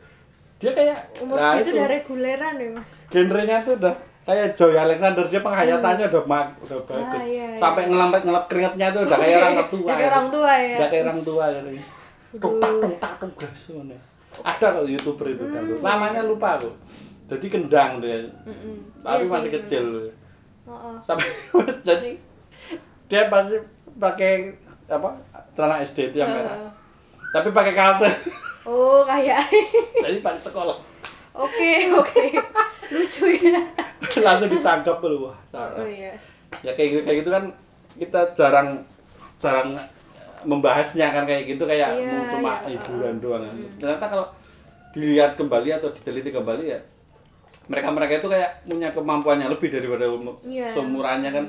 [0.56, 2.86] dia kayak Umur nah, itu, udah reguleran deh, Mas.
[3.10, 7.11] genrenya tuh udah kayak Joy Alexander dia penghayatannya udah mak udah bagus.
[7.12, 7.90] Ah, iya, sampai iya.
[7.90, 10.76] ngelempet ngelap keringatnya tuh udah kayak orang tua Udah kayak orang tua ya.
[10.76, 11.61] udah kayak orang tua ya
[12.32, 12.72] tuk tak
[13.20, 13.96] tuk tak ngono.
[14.40, 16.70] ada kok youtuber itu kan Hmm, namanya lupa aku.
[17.28, 18.24] Jadi kendang dia.
[18.42, 18.76] Mm-mm.
[19.00, 19.85] tapi Iya masih sih, kecil.
[20.62, 20.94] Heeh.
[21.02, 21.26] sampai
[21.88, 22.08] jadi
[23.06, 23.56] dia pasti
[23.92, 24.54] pakai
[24.87, 25.08] apa
[25.52, 26.72] celana SD itu yang merah.
[27.30, 28.08] Tapi pakai kalse.
[28.62, 29.42] Oh, kayak.
[30.04, 30.76] Jadi pada sekolah
[31.32, 32.24] Oke, oke.
[32.88, 33.56] Lucu ya.
[34.26, 35.86] langsung ditangkap loh wah Oh tangkap.
[35.86, 36.12] iya.
[36.60, 37.44] ya kayak gitu kayak gitu kan
[37.94, 38.68] kita jarang
[39.38, 39.72] jarang
[40.42, 43.54] membahasnya kan kayak gitu kayak mau cuma iya, hiburan doang kan.
[43.54, 43.78] mm.
[43.78, 44.26] ternyata kalau
[44.92, 46.80] dilihat kembali atau diteliti kembali ya
[47.64, 50.04] mereka mereka itu kayak punya kemampuannya lebih daripada
[50.42, 50.74] Iya.
[50.74, 51.44] seumurannya kan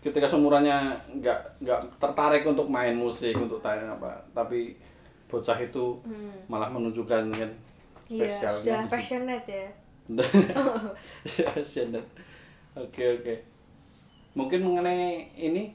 [0.00, 0.76] ketika seumurannya
[1.14, 4.74] nggak nggak tertarik untuk main musik untuk tanya apa tapi
[5.28, 6.34] bocah itu Hmm.
[6.46, 7.50] malah menunjukkan kan
[8.06, 8.92] Iya, spesialnya sudah gitu.
[8.92, 9.68] passionate ya.
[11.24, 12.10] Ya, passionate.
[12.74, 13.34] Oke oke.
[14.34, 15.72] Mungkin mengenai ini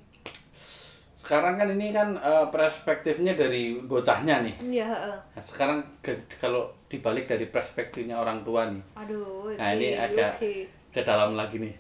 [1.20, 4.56] sekarang kan ini kan eh, perspektifnya dari bocahnya nih.
[4.62, 5.18] Iya, heeh.
[5.36, 10.42] Nah, sekarang ke- kalau dibalik dari perspektifnya orang tua nih, Aduh, Nah, ini agak-
[10.89, 11.76] ke dalam lagi nih.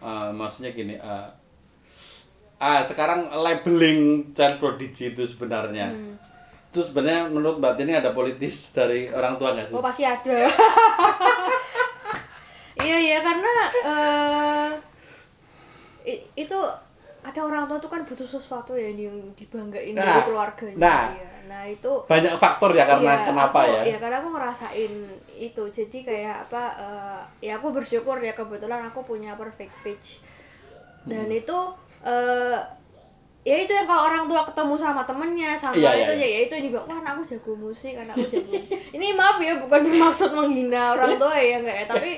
[0.00, 1.28] Eh, maksudnya gini, eh,
[2.58, 6.14] ah sekarang labeling child prodigy itu sebenarnya, Hmm.
[6.72, 9.76] Itu sebenarnya menurut Mbak Tini ada politis dari orang tua nggak sih?
[9.76, 10.36] Oh, pasti ada.
[12.74, 13.52] Iya, iya karena
[16.02, 16.58] i- itu
[17.22, 21.02] ada orang tua tuh kan butuh sesuatu ya yang dibanggain Nah, dari keluarganya nah.
[21.14, 21.30] dia.
[21.46, 23.82] Nah, itu Banyak faktor ya karena Iya, kenapa aku- ya?
[23.86, 24.92] Iya, karena aku ngerasain
[25.30, 25.62] itu.
[25.68, 26.62] Jadi kayak apa?
[26.74, 30.18] eh, ya aku bersyukur ya kebetulan aku punya perfect pitch.
[31.04, 31.38] Dan Hmm.
[31.38, 31.58] itu
[32.02, 32.58] eh
[33.42, 36.28] ya itu yang kalau orang tua ketemu sama temennya sama Iya, iya, itu iya.
[36.28, 38.54] ya itu yang dibilang wah anakku jago musik anakku jago
[38.92, 42.10] ini maaf ya bukan bermaksud menghina orang tua ya enggak ya tapi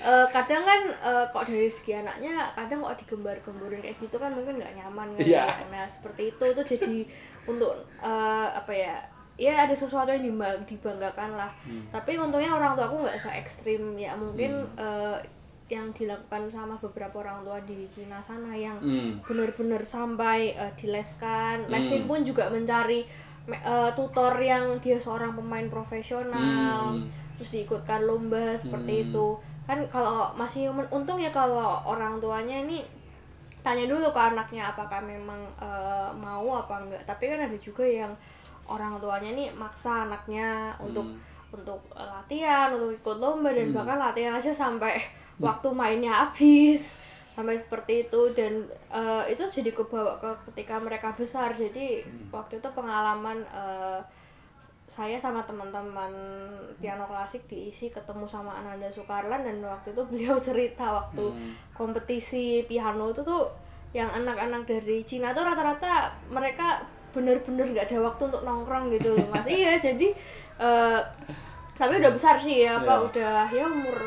[0.00, 4.58] eh, kadang kan eh, kok dari segi anaknya kadang kok digembar-gemborin kayak gitu kan mungkin
[4.58, 5.44] nggak nyaman kan Iya.
[5.46, 5.64] ya.
[5.68, 6.96] nah seperti itu itu jadi
[7.44, 8.96] untuk eh, apa ya
[9.34, 11.86] ya ada sesuatu yang dibang- dibanggakan lah Hmm.
[11.88, 15.16] tapi untungnya orang tua aku nggak se ekstrim ya mungkin eh,
[15.72, 19.16] yang dilakukan sama beberapa orang tua di Cina sana yang Hmm.
[19.22, 21.72] benar-benar sampai eh, dileskan Hmm.
[21.72, 23.08] lesin pun juga mencari
[23.42, 27.08] me- eh, tutor yang dia seorang pemain profesional Hmm.
[27.34, 29.04] terus diikutkan lomba seperti Hmm.
[29.08, 29.26] itu
[29.62, 32.82] kan kalau masih untung ya kalau orang tuanya ini
[33.62, 38.12] tanya dulu ke anaknya apakah memang eh, mau apa enggak tapi kan ada juga yang
[38.64, 41.18] orang tuanya nih maksa anaknya untuk Hmm.
[41.52, 43.76] untuk eh, latihan untuk ikut lomba dan Hmm.
[43.76, 44.98] bahkan latihan aja sampai
[45.42, 46.80] waktu mainnya habis
[47.32, 48.52] sampai seperti itu dan
[48.88, 52.28] eh, itu jadi kebawa ke ketika mereka besar jadi Hmm.
[52.30, 54.00] waktu itu pengalaman eh,
[54.84, 56.12] saya sama teman-teman
[56.76, 61.52] piano klasik diisi ketemu sama Ananda Sukarlan dan waktu itu beliau cerita waktu Hmm.
[61.72, 63.48] kompetisi piano itu tuh
[63.92, 66.80] yang anak-anak dari Cina tuh rata-rata mereka
[67.12, 70.12] bener-bener nggak ada waktu untuk nongkrong gitu loh mas iya jadi
[70.58, 71.00] eh,
[71.72, 73.04] tapi udah besar sih ya apa Iya.
[73.08, 73.98] udah ya umur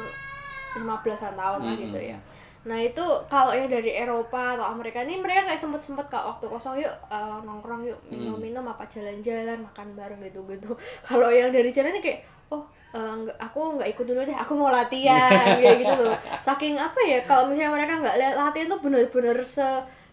[0.76, 1.84] 15-an tahun lah Mm-mm.
[1.88, 2.18] gitu ya
[2.66, 6.82] nah itu kalau yang dari Eropa atau Amerika ini mereka kayak sempet-sempet kak waktu kosong
[6.82, 8.10] yuk eh, nongkrong yuk Hmm.
[8.10, 10.74] minum-minum apa jalan-jalan makan bareng gitu-gitu
[11.08, 14.74] kalau yang dari Cina ini kayak oh nggak- aku nggak ikut dulu deh aku mau
[14.74, 19.38] latihan kayak gitu loh saking apa ya kalau misalnya mereka nggak lihat latihan tuh bener-bener
[19.46, 19.68] se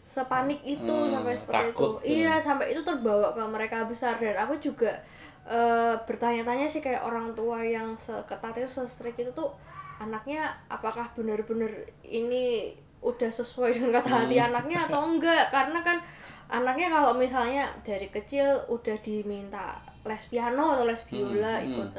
[0.04, 2.12] sepanik itu Hmm, sampai seperti takut itu gitu.
[2.20, 4.92] iya sampai itu terbawa ke mereka besar dan aku juga
[5.48, 9.48] eh, bertanya-tanya sih kayak orang tua yang seketat itu se-strict itu tuh
[10.02, 11.70] anaknya apakah benar-benar
[12.02, 14.48] ini udah sesuai dengan kata hati Hmm.
[14.54, 15.98] anaknya atau enggak karena kan
[16.52, 21.68] anaknya kalau misalnya dari kecil udah diminta les piano atau les biola Hmm, hmm.
[21.72, 21.90] ikut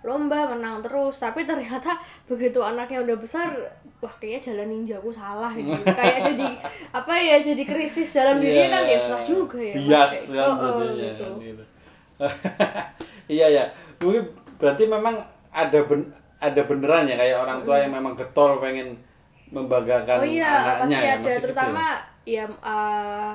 [0.00, 1.92] lomba menang terus tapi ternyata
[2.24, 3.52] begitu anaknya udah besar
[4.00, 6.48] wah kayaknya jalan ninjaku salah gitu kayak jadi
[6.88, 10.72] apa ya jadi krisis dalam dirinya kan ya susah juga ya bias kan oh, oh,
[10.96, 11.20] gitu.
[11.20, 11.64] kan, gitu.
[13.36, 13.64] iya ya
[14.00, 14.24] mungkin
[14.56, 15.20] berarti memang
[15.52, 16.08] ada ben
[16.40, 18.96] ada beneran ya kayak orang tua yang memang getol pengen
[19.50, 21.32] membanggakan oh iya anaknya pasti ya, ada.
[21.42, 21.84] terutama
[22.24, 23.30] ya eh,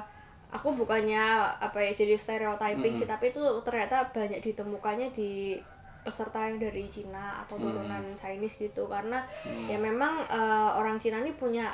[0.50, 1.24] aku bukannya
[1.60, 5.60] apa ya jadi stereotyping sih tapi itu ternyata banyak ditemukannya di
[6.06, 8.86] peserta yang dari Cina atau turunan Chinese gitu.
[8.86, 9.26] Karena
[9.66, 11.74] ya memang eh, orang Cina ini punya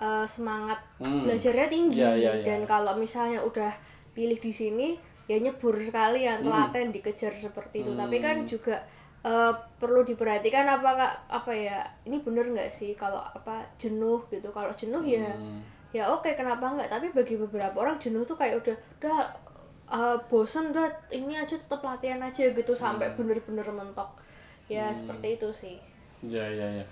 [0.00, 1.28] eh, semangat Hmm.
[1.28, 2.00] belajarnya tinggi.
[2.00, 2.44] Iya, iya, iya.
[2.48, 3.68] dan kalau misalnya udah
[4.16, 4.96] pilih di sini
[5.28, 7.92] ya nyebur sekali yang telaten dikejar seperti itu.
[7.92, 8.48] Tapi kan Hmm.
[8.48, 8.80] juga
[9.26, 14.48] eh, perlu diperhatikan apakah apa ya ini bener nggak sih kalau apa jenuh gitu?
[14.54, 15.60] Kalau jenuh ya Hmm.
[15.90, 16.86] ya oke kenapa nggak?
[16.92, 19.18] Tapi bagi beberapa orang jenuh tuh kayak udah udah
[19.86, 23.16] eh, bosen udah ini aja tetap latihan aja gitu sampai Hmm.
[23.18, 24.10] bener-bener mentok.
[24.66, 25.76] Ya seperti itu sih.
[26.26, 26.86] Ya ya ya.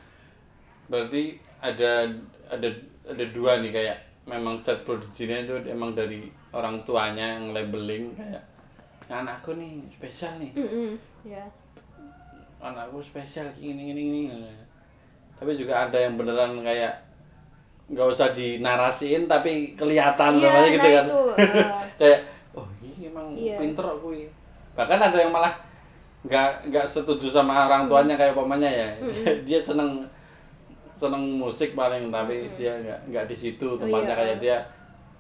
[0.90, 2.07] Berarti ada
[2.51, 2.68] ada
[3.09, 8.40] ada dua nih kayak memang cat produksinya itu emang dari orang tuanya yang labeling kayak
[9.11, 10.53] anakku nih spesial nih.
[10.55, 11.44] Mm-mm, ya
[12.64, 14.24] anakku spesial ini ini ini
[15.37, 16.94] tapi juga ada yang beneran kayak
[17.85, 21.05] nggak usah dinarasiin tapi kelihatan Iya, namanya gitu nah kan.
[21.05, 21.68] itu, eh.
[22.00, 22.18] kayak
[22.57, 23.57] oh ini emang Iya.
[23.61, 24.29] pinter aku ini.
[24.72, 25.53] Bahkan ada yang malah
[26.24, 28.88] nggak nggak setuju sama orang tuanya kayak pamannya ya.
[29.46, 30.00] Dia seneng
[30.96, 34.14] seneng musik paling tapi dia nggak nggak di situ tempatnya.
[34.14, 34.16] iya.
[34.16, 34.57] kayak dia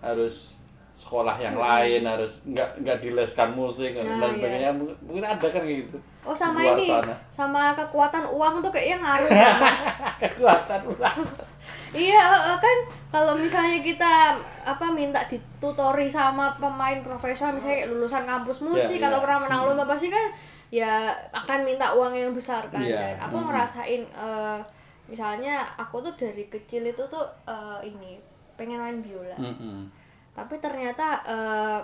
[0.00, 0.53] harus
[0.94, 4.36] sekolah yang lain harus nggak nggak dileskan musik Nah, dan iya.
[4.38, 7.14] sebagainya mungkin, mungkin ada kan kayak gitu Oh sama Di luar ini, sana.
[7.28, 9.82] sama kekuatan uang tuh kayaknya ngaruh ya mas.
[10.22, 11.18] kekuatan uang
[12.08, 12.24] iya
[12.56, 12.78] kan
[13.08, 19.04] kalau misalnya kita apa minta ditutori sama pemain profesional misalnya kayak lulusan kampus musik Iya,
[19.06, 19.24] kalau iya.
[19.28, 20.26] pernah menang lomba pasti kan
[20.72, 22.82] ya akan minta uang yang besar kan.
[22.82, 23.44] Iya, Dan aku mm.
[23.46, 24.58] ngerasain eh,
[25.06, 28.18] misalnya aku tuh dari kecil itu tuh eh, ini
[28.58, 29.38] pengen main biola.
[29.38, 29.86] Mm-mm.
[30.34, 31.80] Tapi ternyata eh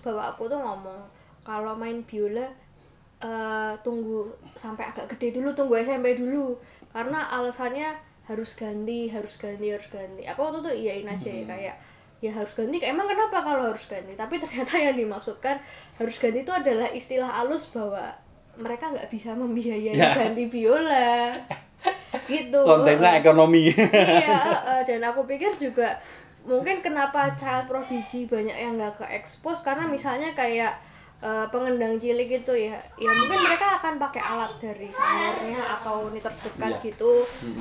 [0.00, 1.00] bapak aku tuh ngomong
[1.44, 2.48] kalau main biola
[3.20, 4.24] eh tunggu
[4.56, 6.56] sampai agak gede dulu tunggu SMP dulu.
[6.90, 7.92] Karena alasannya
[8.24, 10.24] harus ganti harus ganti harus ganti.
[10.24, 11.76] Aku waktu itu iyain aja ya kayak
[12.20, 12.80] ya harus ganti.
[12.80, 14.16] Emang kenapa kalau harus ganti?
[14.16, 15.60] Tapi ternyata yang dimaksudkan
[16.00, 18.08] harus ganti itu adalah istilah halus bahwa
[18.56, 20.16] mereka nggak bisa membiayai Ya.
[20.16, 21.36] ganti biola.
[22.26, 22.58] Gitu.
[22.62, 23.70] Konteksnya ekonomi.
[23.74, 25.94] Iya eh, dan aku pikir juga
[26.42, 30.72] mungkin kenapa child prodigy banyak yang nggak ke expose karena misalnya kayak
[31.20, 32.80] eh, pengendang cilik itu ya.
[32.96, 36.84] Ya mungkin mereka akan pakai alat dari seniornya atau ini terdekat Iya.
[36.88, 37.12] gitu.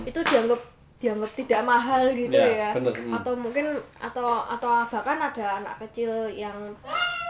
[0.08, 0.62] Itu dianggap
[1.00, 2.70] dianggap tidak mahal gitu Iya, ya.
[2.76, 3.16] bener, mm.
[3.16, 3.72] atau mungkin
[4.04, 6.52] atau atau bahkan ada anak kecil yang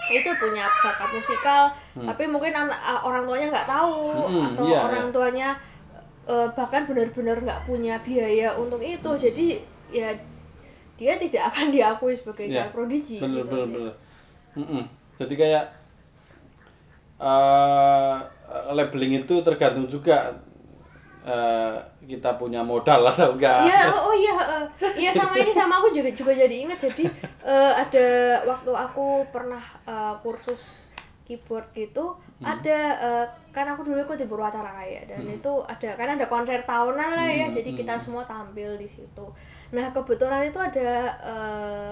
[0.09, 2.73] itu punya bakat musikal tapi mungkin anak
[3.05, 5.13] orang tuanya nggak tahu Mm, atau iya, orang iya.
[5.13, 5.49] tuanya
[6.25, 9.09] eh, bahkan benar-benar nggak punya biaya untuk itu.
[9.17, 9.61] Jadi
[9.93, 10.09] ya
[10.99, 13.73] dia tidak akan diakui sebagai Ya, child prodigy bener gitu bener sih.
[13.73, 13.93] bener.
[14.59, 14.83] Mm-mm.
[15.15, 15.63] jadi kayak
[17.19, 18.15] eh
[18.71, 20.31] labeling itu tergantung juga
[21.19, 21.75] eh
[22.07, 23.67] kita punya modal atau enggak.
[23.69, 24.65] Iya, oh, oh iya, eh,
[24.97, 26.79] iya sama ini sama aku juga juga jadi ingat.
[26.79, 27.05] Jadi
[27.43, 28.07] eh, ada
[28.47, 30.87] waktu aku pernah eh, kursus
[31.27, 36.15] keyboard gitu ada eh, kan aku dulu ikut di berwacara kayak dan itu ada kan
[36.17, 37.47] ada konser tahunan lah ya.
[37.51, 39.25] Jadi kita semua tampil di situ
[39.69, 41.91] nah kebetulan itu ada eh,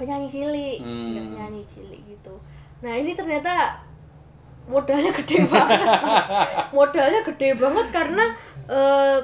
[0.00, 0.78] penyanyi cilik.
[0.82, 1.36] Hmm.
[1.36, 2.34] penyanyi cilik gitu.
[2.80, 3.76] Nah ini ternyata
[4.66, 5.88] modalnya gede banget.
[6.72, 8.24] Modalnya gede banget karena
[8.66, 9.18] eh,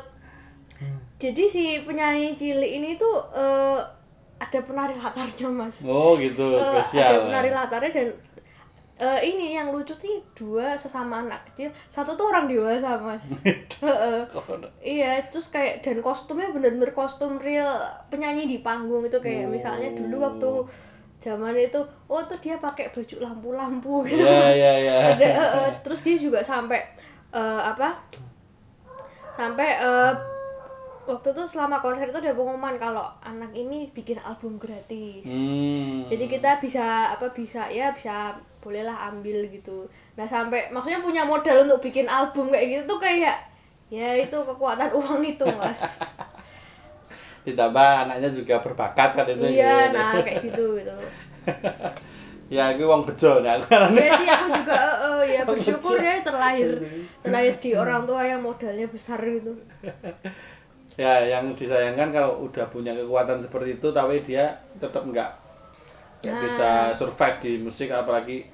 [1.16, 3.80] jadi si penyanyi cilik ini tuh eh,
[4.36, 5.80] ada penari latarnya mas.
[5.82, 6.60] Oh gitu.
[6.60, 7.08] Eh, spesial.
[7.08, 8.08] ada penari latarnya dan
[8.96, 11.68] eh, ini yang lucu sih dua sesama anak kecil.
[11.88, 13.20] Satu tuh orang dewasa mas.
[13.84, 14.20] Heeh.
[14.80, 17.76] iya terus kayak dan kostumnya bener-bener kostum real
[18.08, 19.20] penyanyi di panggung itu.
[19.20, 20.50] Kayak misalnya dulu waktu
[21.20, 23.94] zaman itu oh tuh dia pakai baju lampu-lampu.
[24.08, 24.96] Gitu Iya iya iya.
[25.12, 26.80] ada eh, eh, terus dia juga sampai
[27.36, 28.00] eh, apa?
[29.36, 30.12] Sampai eh,
[31.06, 35.22] waktu itu selama konser itu ada pengumuman kalau anak ini bikin album gratis.
[35.22, 36.02] Hmm.
[36.10, 38.34] jadi kita bisa apa bisa ya bisa
[38.66, 39.86] bolehlah ambil gitu.
[40.18, 43.38] Nah sampai maksudnya punya modal untuk bikin album kayak gitu tuh kayak
[43.86, 45.78] ya itu kekuatan uang itu mas.
[47.46, 49.94] Ditambah anaknya juga berbakat kan itu iya gitu.
[49.94, 50.94] nah kayak gitu gitu.
[52.46, 56.22] Ya gue uang bejo nah kan ya sih aku juga eh, eh, ya bersyukur ya
[56.22, 56.78] terlahir
[57.22, 59.50] terlahir di orang tua yang modalnya besar gitu.
[60.94, 64.46] Ya yang disayangkan kalau udah punya kekuatan seperti itu tapi dia
[64.78, 65.30] tetap nggak
[66.22, 66.42] nggak Nah.
[66.42, 68.46] bisa survive di musik apalagi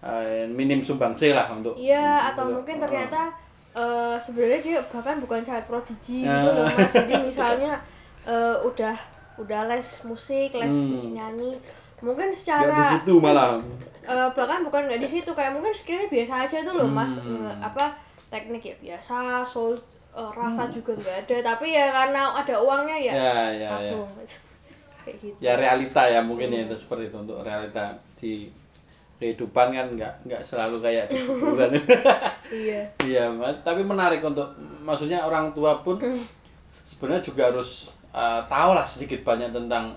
[0.00, 3.34] eh, minim sumbangsi lah untuk Iya, atau untuk- mungkin ternyata
[3.72, 6.40] eh, sebenarnya dia bahkan bukan child prodigy Ya.
[6.40, 6.92] gitu loh mas.
[6.92, 7.72] Jadi misalnya
[8.24, 8.96] eh, udah
[9.38, 11.14] udah les musik, les Hmm.
[11.14, 11.54] nyanyi,
[11.98, 13.62] mungkin nggak di secara situ malah
[14.02, 17.12] eh, bahkan bukan nggak di situ kayak mungkin skillnya biasa aja tuh loh mas.
[17.16, 17.38] Hmm.
[17.40, 17.84] Nge- apa
[18.28, 19.78] teknik ya biasa, soul
[20.10, 20.74] eh, rasa Hmm.
[20.74, 21.36] juga nggak ada.
[21.54, 24.06] Tapi ya karena ada uangnya ya, ya ya ya langsung
[25.04, 25.36] kayak gitu.
[25.38, 28.50] ya realita ya mungkin ya itu seperti itu untuk realita di
[29.18, 31.70] kehidupan kan nggak nggak selalu kayak di buku kan
[32.48, 32.80] Iya.
[33.04, 33.24] iya
[33.60, 34.48] tapi menarik untuk
[34.80, 36.00] maksudnya orang tua pun
[36.86, 39.92] sebenarnya juga harus eh, tahu lah sedikit banyak tentang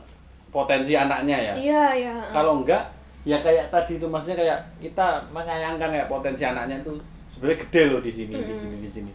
[0.52, 1.54] potensi anaknya ya.
[1.56, 2.16] Iya iya.
[2.36, 2.84] kalau enggak
[3.24, 6.92] ya kayak tadi itu maksudnya kayak kita menyayangkan kayak potensi anaknya itu
[7.32, 9.12] sebenarnya gede loh di sini di sini di sini.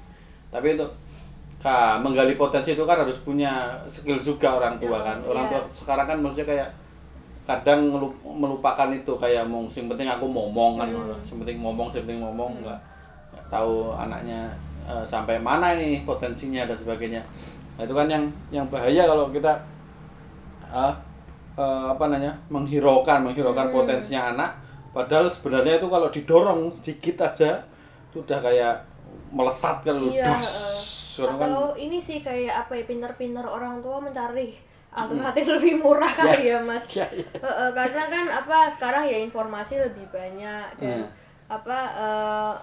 [0.48, 0.90] Tapi untuk
[1.60, 5.20] ka, menggali potensi itu kan harus punya skill juga orang tua kan.
[5.28, 5.70] Orang tua iya.
[5.76, 6.68] sekarang kan maksudnya kayak
[7.46, 7.94] kadang
[8.26, 10.88] melupakan itu kayak mau yang penting aku ngomong kan.
[11.22, 12.78] Yang penting ngomong yang penting ngomong nggak
[13.32, 14.50] nggak tahu anaknya
[14.84, 17.22] eh, sampai mana ini potensinya dan sebagainya.
[17.78, 19.52] Nah, itu kan yang yang bahaya kalau kita
[20.66, 20.92] ah,
[21.54, 24.50] eh, apa namanya menghiraukan menghiraukan potensinya anak.
[24.90, 27.60] Padahal sebenarnya itu kalau didorong dikit aja
[28.10, 28.74] itu udah kayak
[29.28, 30.40] melesat kan lu Iya, das.
[30.40, 30.80] heeh.
[31.16, 31.48] Soalnya kan.
[31.52, 34.52] Atau ini sih kayak apa ya pinter-pinter orang tua mencari
[34.96, 37.20] alternatif lebih murah kali ya mas ya, ya.
[37.36, 41.12] Heeh, karena kan apa sekarang ya informasi lebih banyak dan Hmm.
[41.46, 42.54] apa eh,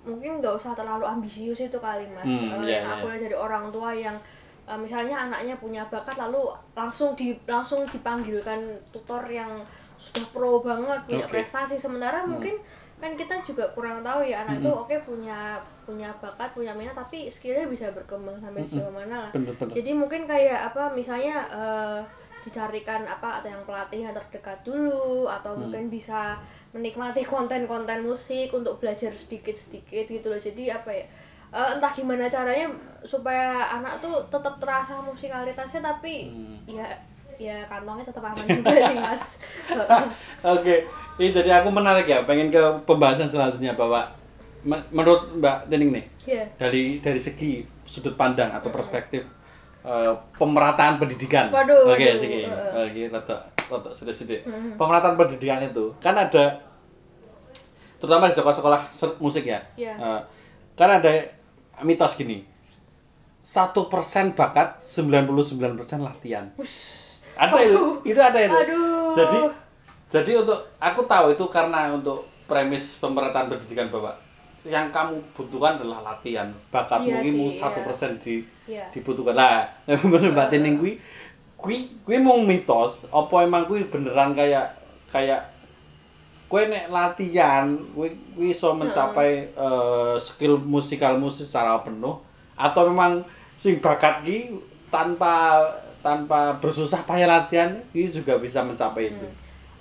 [0.00, 2.94] mungkin nggak usah terlalu ambisius itu kali mas Hmm, Eh, iya, yang iya.
[2.96, 4.16] aku lihat dari orang tua yang
[4.64, 9.50] eh, misalnya anaknya punya bakat lalu langsung di langsung dipanggilkan tutor yang
[10.00, 11.32] sudah pro banget punya Oke.
[11.36, 12.38] prestasi sementara Hmm.
[12.38, 12.56] mungkin
[13.00, 17.26] kan kita juga kurang tahu ya anak itu oke punya punya bakat punya minat tapi
[17.26, 19.30] skillnya bisa berkembang sampai sejauh mana lah.
[19.32, 22.00] Bener-bener jadi mungkin kayak apa misalnya eh,
[22.40, 25.60] dicarikan apa atau yang pelatih yang terdekat dulu atau Hmm.
[25.64, 30.40] mungkin bisa menikmati konten-konten musik untuk belajar sedikit-sedikit gitu loh.
[30.40, 31.04] Jadi apa ya
[31.50, 32.70] eh, entah gimana caranya
[33.02, 36.56] supaya anak tuh tetap terasa musikalitasnya tapi Hmm.
[36.66, 36.86] ya
[37.40, 39.22] ya kantongnya tetap aman juga sih mas
[40.52, 40.84] Oke,
[41.16, 44.04] ini jadi aku menarik ya, pengen ke pembahasan selanjutnya bahwa
[44.60, 49.24] men- menurut Mbak Tening nih, ya dari dari segi sudut pandang atau perspektif
[49.80, 51.48] eh, pemerataan pendidikan.
[51.48, 52.40] Waduh, Oke, waduh, segi.
[52.44, 52.84] heeh.
[52.84, 53.36] Oke, rada
[53.72, 54.44] rada sedikit-sedikit.
[54.76, 56.60] Pemerataan pendidikan itu kan ada
[57.96, 58.80] terutama di sekolah-sekolah
[59.16, 59.60] musik ya.
[59.76, 59.96] Iya.
[59.96, 60.20] Eh,
[60.76, 61.08] kan ada
[61.80, 62.44] mitos gini.
[63.40, 65.66] Satu persen bakat, 99%
[65.98, 66.46] latihan.
[67.40, 68.56] Ada itu, itu ada itu.
[68.56, 69.12] Aduh.
[69.16, 69.38] Jadi
[70.10, 74.20] jadi untuk aku tahu itu karena untuk premis pemerataan pendidikan Bapak.
[74.60, 76.52] Yang kamu butuhkan adalah latihan.
[76.68, 77.86] Bakat Iya mungkin sih, satu iya.
[77.88, 78.34] persen di
[78.68, 78.84] Iya.
[78.92, 79.32] dibutuhkan.
[79.32, 79.64] Lah,
[80.04, 81.00] menurut Mbak Tining kuwi
[81.56, 84.76] kuwi kuwi mau mitos apa emang kuwi beneran kayak
[85.12, 85.44] kayak
[86.50, 92.18] kue nek latihan kue kue iso mencapai eh, skill musikal musik secara penuh
[92.58, 93.22] atau memang
[93.60, 94.56] sing bakat ki
[94.90, 95.62] tanpa
[96.00, 99.26] tanpa bersusah payah latihan ki juga bisa mencapai itu.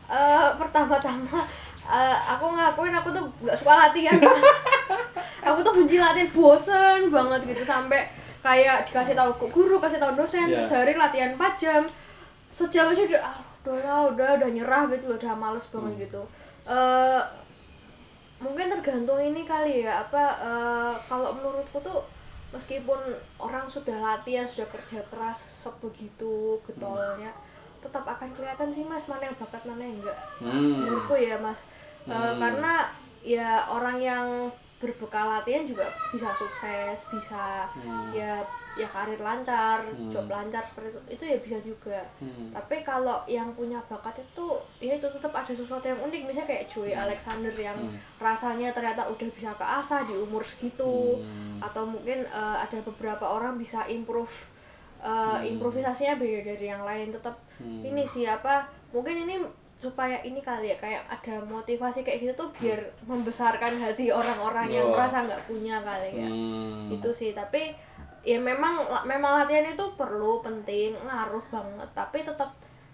[0.05, 1.43] Eh, pertama-tama
[1.85, 4.15] eh, aku ngakuin aku tuh nggak suka latihan.
[5.39, 7.63] Aku tuh benci latihan bosen banget gitu.
[7.63, 8.11] Sampai
[8.43, 10.67] kayak dikasih tahu guru kasih tahu dosen Iya.
[10.67, 11.81] sehari latihan 4 jam
[12.51, 16.21] sejam aja udah ah, udah lah udah udah nyerah gitu loh udah males banget gitu.
[16.67, 17.21] Eh
[18.39, 22.03] mungkin tergantung ini kali ya apa eh, kalau menurutku tuh
[22.49, 22.97] meskipun
[23.37, 27.29] orang sudah latihan sudah kerja keras sebegitu getolnya
[27.79, 30.83] tetap akan kelihatan sih mas mana yang bakat mana yang enggak Hmm.
[30.83, 31.61] menurutku ya mas
[32.01, 32.39] Eh, Hmm.
[32.39, 32.89] karena
[33.21, 34.25] ya orang yang
[34.79, 38.09] berbekal latihan juga bisa sukses bisa Hmm.
[38.09, 38.39] ya
[38.79, 40.07] ya karir lancar Hmm.
[40.07, 42.49] job lancar seperti itu itu ya bisa juga Hmm.
[42.49, 44.47] tapi kalau yang punya bakat itu
[44.79, 47.93] ya itu tetap ada sesuatu yang unik misalnya kayak Joey Alexander yang Hmm.
[48.17, 51.59] rasanya ternyata udah bisa keasah di umur segitu Hmm.
[51.59, 54.31] atau mungkin eh, ada beberapa orang bisa improve
[54.99, 57.79] eh, improvisasinya beda dari yang lain tetap Hmm.
[57.81, 59.39] ini siapa mungkin ini
[59.75, 64.91] supaya ini kali ya kayak ada motivasi kayak gitu tuh biar membesarkan hati orang-orang yang
[64.91, 66.91] merasa nggak punya kali ya Hmm.
[66.91, 67.71] itu sih tapi
[68.21, 72.51] ya memang memang latihan itu perlu penting ngaruh banget tapi tetap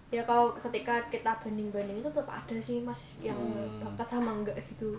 [0.07, 3.81] ya kalau ketika kita banding banding itu tetap ada sih mas yang Hmm.
[3.81, 4.93] bakat sama enggak gitu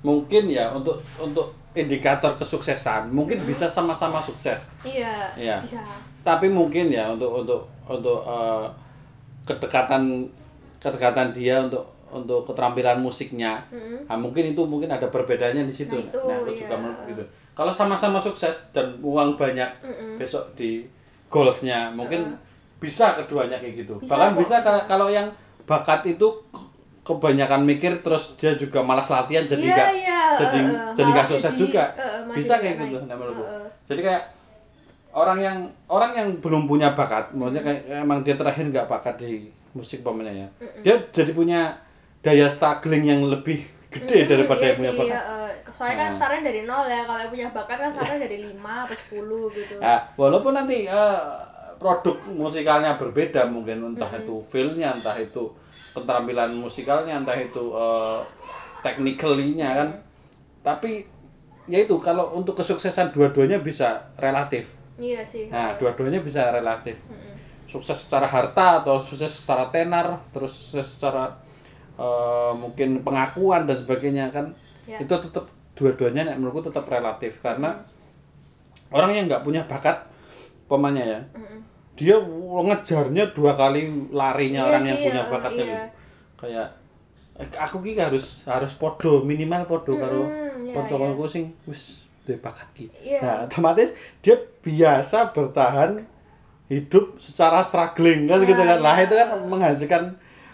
[0.00, 4.56] Mungkin ya untuk untuk indikator kesuksesan mungkin bisa sama-sama sukses.
[4.82, 5.60] iya Iya.
[5.60, 5.84] bisa
[6.20, 8.66] tapi mungkin ya untuk untuk untuk eh,
[9.44, 10.26] kedekatan
[10.78, 14.02] kedekatan dia untuk untuk keterampilan musiknya Mm-mm.
[14.04, 16.80] nah, mungkin itu mungkin ada perbedaannya di situ Nah, itu, nah aku juga iya.
[16.80, 20.16] menurut gitu kalau sama-sama sukses dan uang banyak Mm-mm.
[20.16, 20.86] besok di
[21.28, 22.34] goalsnya mungkin
[22.80, 23.94] bisa keduanya kayak gitu.
[24.00, 24.54] Bisa bahkan kok, bisa
[24.88, 25.28] kalau yang
[25.68, 26.26] bakat itu
[27.00, 31.08] kebanyakan mikir terus dia juga malas latihan jadi Iya, nggak iya, jadi eh, eh, jadi
[31.10, 31.84] nggak sukses jadi, juga.
[32.28, 33.68] masih bisa kayak gitu nah, menurutku Eh, eh.
[33.88, 34.22] jadi kayak
[35.10, 35.58] orang yang
[35.90, 40.44] orang yang belum punya bakat maksudnya kayak emang dia terakhir nggak bakat di musik pamannya
[40.44, 40.48] ya
[40.84, 41.60] dia jadi punya
[42.20, 46.16] daya struggling yang lebih gede daripada iya yang punya sih, bakat eh, soalnya kan Nah.
[46.16, 48.54] startnya dari nol ya kalau yang punya bakat kan startnya dari 5
[48.86, 51.20] atau 10 gitu Nah, walaupun nanti eh,
[51.74, 55.48] produk musikalnya berbeda mungkin entah itu feel-nya, entah itu
[55.90, 58.20] keterampilan musikalnya, entah itu eh,
[58.80, 59.88] technically-nya kan.
[60.60, 61.04] Tapi
[61.66, 64.68] ya itu kalau untuk kesuksesan dua-duanya bisa relatif.
[64.98, 67.00] iya sih Nah, dua-duanya bisa relatif.
[67.02, 67.32] mm-mm.
[67.64, 71.30] Sukses secara harta atau sukses secara tenar, terus sukses secara
[72.00, 74.48] eh, mungkin pengakuan dan sebagainya kan.
[74.88, 74.96] Ya.
[74.98, 75.44] Itu tetap
[75.76, 77.72] dua-duanya nek menurutku tetap relatif karena
[78.92, 79.96] orang yang nggak punya bakat
[80.68, 81.58] pemainnya ya Mm-mm.
[81.96, 82.16] dia
[82.68, 85.56] ngejarnya dua kali larinya Iya orang yang sih, punya eh, bakat iya.
[85.64, 85.74] gitu.
[86.36, 86.66] kayak
[87.40, 92.36] eh, aku ki harus harus podo minimal podo karo Mm-mm, iya, kanca-kancaku sing wis duwe
[92.44, 93.18] bakat ki Iya.
[93.24, 93.88] nah otomatis
[94.20, 96.04] dia biasa bertahan
[96.68, 99.08] hidup secara struggling kan gitu kan lah iya.
[99.08, 100.02] itu kan menghasilkan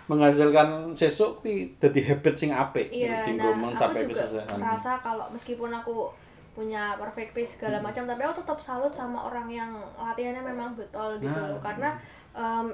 [0.07, 5.27] menghasilkan sesuk kuwi dadi habit sing apik Iya, nah mencapai aku juga kesuksesan merasa kalau
[5.29, 6.11] meskipun aku
[6.53, 7.85] punya perfect pitch segala Hmm.
[7.85, 11.53] macam, tapi aku tetap salut sama orang yang latihannya memang betul gitu Nah.
[11.53, 11.61] loh.
[11.61, 11.93] Karena
[12.33, 12.73] em,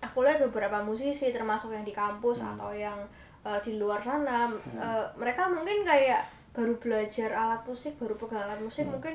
[0.00, 2.56] aku lihat beberapa musisi termasuk yang di kampus Hmm.
[2.56, 2.98] atau yang
[3.42, 8.58] eh, di luar sana, eh, mereka mungkin kayak baru belajar alat musik, baru pegang alat
[8.58, 8.94] musik Hmm.
[8.94, 9.14] mungkin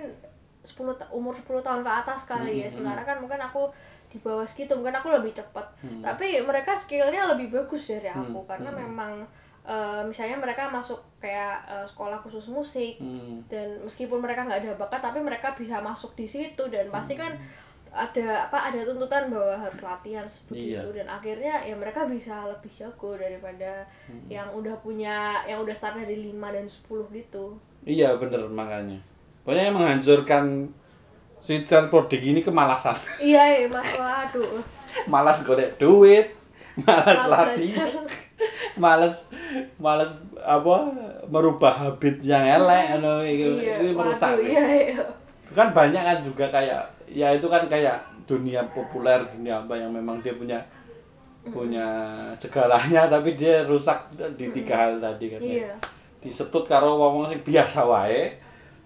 [0.64, 2.68] 10 ta- umur 10 tahun ke atas kali ya.
[2.68, 3.72] Hmm, Sementara kan mungkin aku
[4.08, 5.68] di bawah segitu, mungkin aku lebih cepat.
[5.80, 6.00] Hmm.
[6.00, 8.80] Tapi mereka skillnya lebih bagus dari aku Hmm, karena hmm.
[8.82, 9.14] memang
[9.64, 13.44] eh, misalnya mereka masuk kayak eh, sekolah khusus musik Hmm.
[13.46, 17.36] dan meskipun mereka nggak ada bakat tapi mereka bisa masuk di situ dan pasti kan
[17.88, 20.84] ada apa ada tuntutan bahwa harus latihan seperti Iya.
[20.84, 23.84] itu dan akhirnya ya mereka bisa lebih jago daripada
[24.28, 27.46] yang udah punya yang udah start dari 5 dan 10 gitu.
[27.84, 29.00] Iya bener makanya.
[29.44, 30.44] Pokoknya yang menghancurkan
[31.48, 32.92] si Prodik ini kemalasan.
[33.24, 33.88] Iya, iya Mas.
[33.96, 34.60] Waduh.
[35.08, 36.36] Malas golek duit,
[36.76, 37.88] malas Malas latihan,
[38.76, 39.16] malas
[39.80, 40.12] malas
[40.44, 40.76] apa
[41.32, 44.36] merubah habit yang elek anu Iya, ini merusak.
[44.36, 45.04] waduh, iya, iya.
[45.56, 47.96] Kan banyak kan juga kayak ya itu kan kayak
[48.28, 50.60] dunia populer dunia apa yang memang dia punya
[51.48, 51.88] punya
[52.36, 53.96] segalanya tapi dia rusak
[54.36, 55.40] di tiga hal tadi kan.
[55.40, 55.72] Iya.
[56.18, 58.36] disetut karo wong sing biasa wae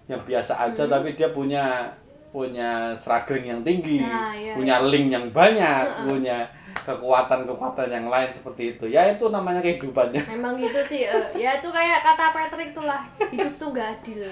[0.06, 1.90] yang biasa aja tapi dia punya
[2.32, 8.74] punya struggling yang tinggi Nah, iya, punya link yang banyak punya kekuatan-kekuatan yang lain seperti
[8.74, 12.72] itu ya itu namanya kehidupan ya Memang gitu sih, eh, ya itu kayak kata Patrick
[12.72, 14.24] tuh lah, hidup tuh nggak adil.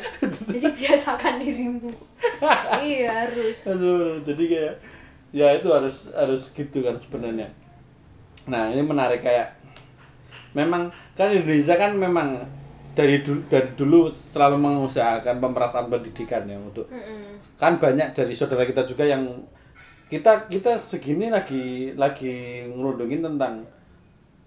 [0.48, 1.92] Jadi biasakan dirimu.
[2.80, 3.56] iya harus.
[3.68, 4.74] aduh jadi kayak
[5.30, 7.48] ya itu harus harus gitu kan sebenarnya
[8.48, 9.54] nah ini menarik kayak
[10.56, 12.42] memang kan Indonesia kan memang
[12.96, 17.29] dari dulu dari dulu selalu mengusahakan pemerataan pendidikan ya untuk Mm-mm.
[17.60, 19.22] Kan banyak dari saudara kita juga yang
[20.08, 23.68] kita kita segini lagi lagi ngerundungin tentang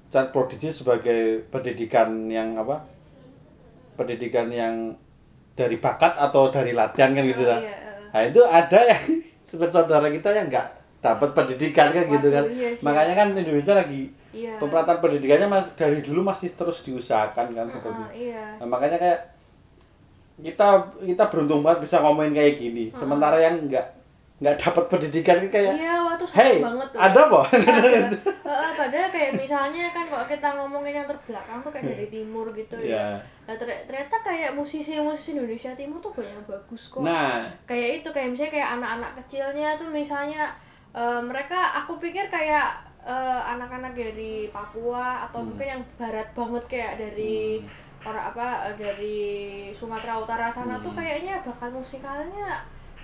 [0.10, 2.84] child prodigy sebagai pendidikan yang apa
[3.94, 4.98] pendidikan yang
[5.54, 8.10] dari bakat atau dari latihan kan gitu Oh, kan iya, eh.
[8.10, 9.04] nah itu ada yang
[9.50, 10.68] seperti saudara kita yang nggak
[11.00, 12.84] dapat pendidikan kan gitu kan Waduh, iya sih.
[12.84, 14.04] makanya kan Indonesia lagi
[14.34, 14.58] Iya.
[14.58, 18.44] pemerataan pendidikannya mas, dari dulu masih terus diusahakan kan seperti Ah, iya.
[18.58, 19.20] Nah, makanya kayak
[20.36, 20.68] kita
[21.00, 22.84] kita beruntung banget bisa ngomongin kayak gini.
[22.92, 23.86] Sementara yang nggak
[24.34, 27.00] nggak dapat pendidikan kan kayak Iya, waktu hey, banget tuh.
[27.00, 27.42] ada apa?
[28.44, 32.76] Heeh, padahal kayak misalnya kan kalau kita ngomongin yang terbelakang tuh kayak dari timur gitu
[32.76, 32.92] Iya.
[32.92, 33.08] ya.
[33.46, 37.02] Nah, ter- ternyata kayak musisi-musisi Indonesia Timur tuh banyak bagus kok.
[37.02, 40.44] Nah, kayak itu kayak misalnya kayak anak-anak kecilnya tuh misalnya
[40.92, 42.68] eh, mereka aku pikir kayak
[43.00, 45.48] eh, anak-anak dari Papua atau Hmm.
[45.50, 47.64] mungkin yang barat banget kayak dari
[48.04, 49.18] orang apa eh, dari
[49.72, 51.00] Sumatera Utara sana tuh Hmm.
[51.00, 52.62] kayaknya bakat musikalnya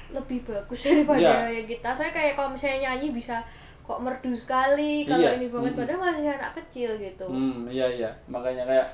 [0.09, 1.63] lebih bagus daripada Iya.
[1.63, 1.89] yang kita.
[1.91, 3.39] Saya kayak kalau misalnya nyanyi bisa
[3.81, 5.37] kok merdu sekali kalau Iya.
[5.39, 5.79] ini banget Hmm.
[5.81, 7.25] padahal masih anak kecil gitu.
[7.25, 8.09] hmm, iya iya.
[8.27, 8.87] Makanya kayak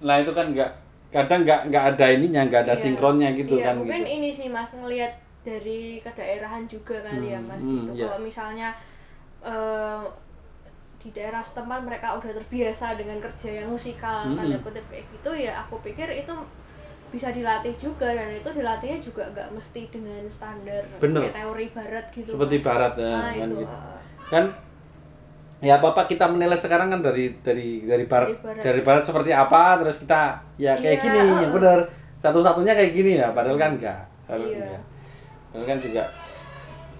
[0.00, 0.70] nah itu kan nggak
[1.08, 2.82] kadang nggak nggak ada ininya, nggak ada Iya.
[2.82, 4.12] sinkronnya gitu Iya, kan mungkin gitu.
[4.12, 8.04] ini sih mas ngelihat dari kedaerahan juga ya Hmm, mas hmm, gitu iya.
[8.04, 8.68] kalau misalnya
[9.40, 10.02] eh,
[11.04, 14.40] di daerah setempat mereka udah terbiasa dengan kerja yang musikal Hmm.
[14.40, 16.32] tanda kutip kayak gitu ya aku pikir itu
[17.10, 21.20] bisa dilatih juga dan itu dilatihnya juga nggak mesti dengan standar Bener.
[21.22, 22.64] kayak teori barat gitu Seperti Mas.
[22.64, 23.76] barat ya, nah, kan itu gitu.
[24.24, 24.44] Kan
[25.60, 28.62] ya apa apa kita menilai sekarang kan dari dari dari barat Dari barat.
[28.62, 30.20] dari barat seperti apa terus kita
[30.56, 31.78] ya kayak Iya, gini uh, yang benar
[32.18, 34.56] satu-satunya kayak gini ya padahal kan enggak padahal Iya.
[34.58, 34.82] enggak.
[35.46, 36.02] Padahal kan juga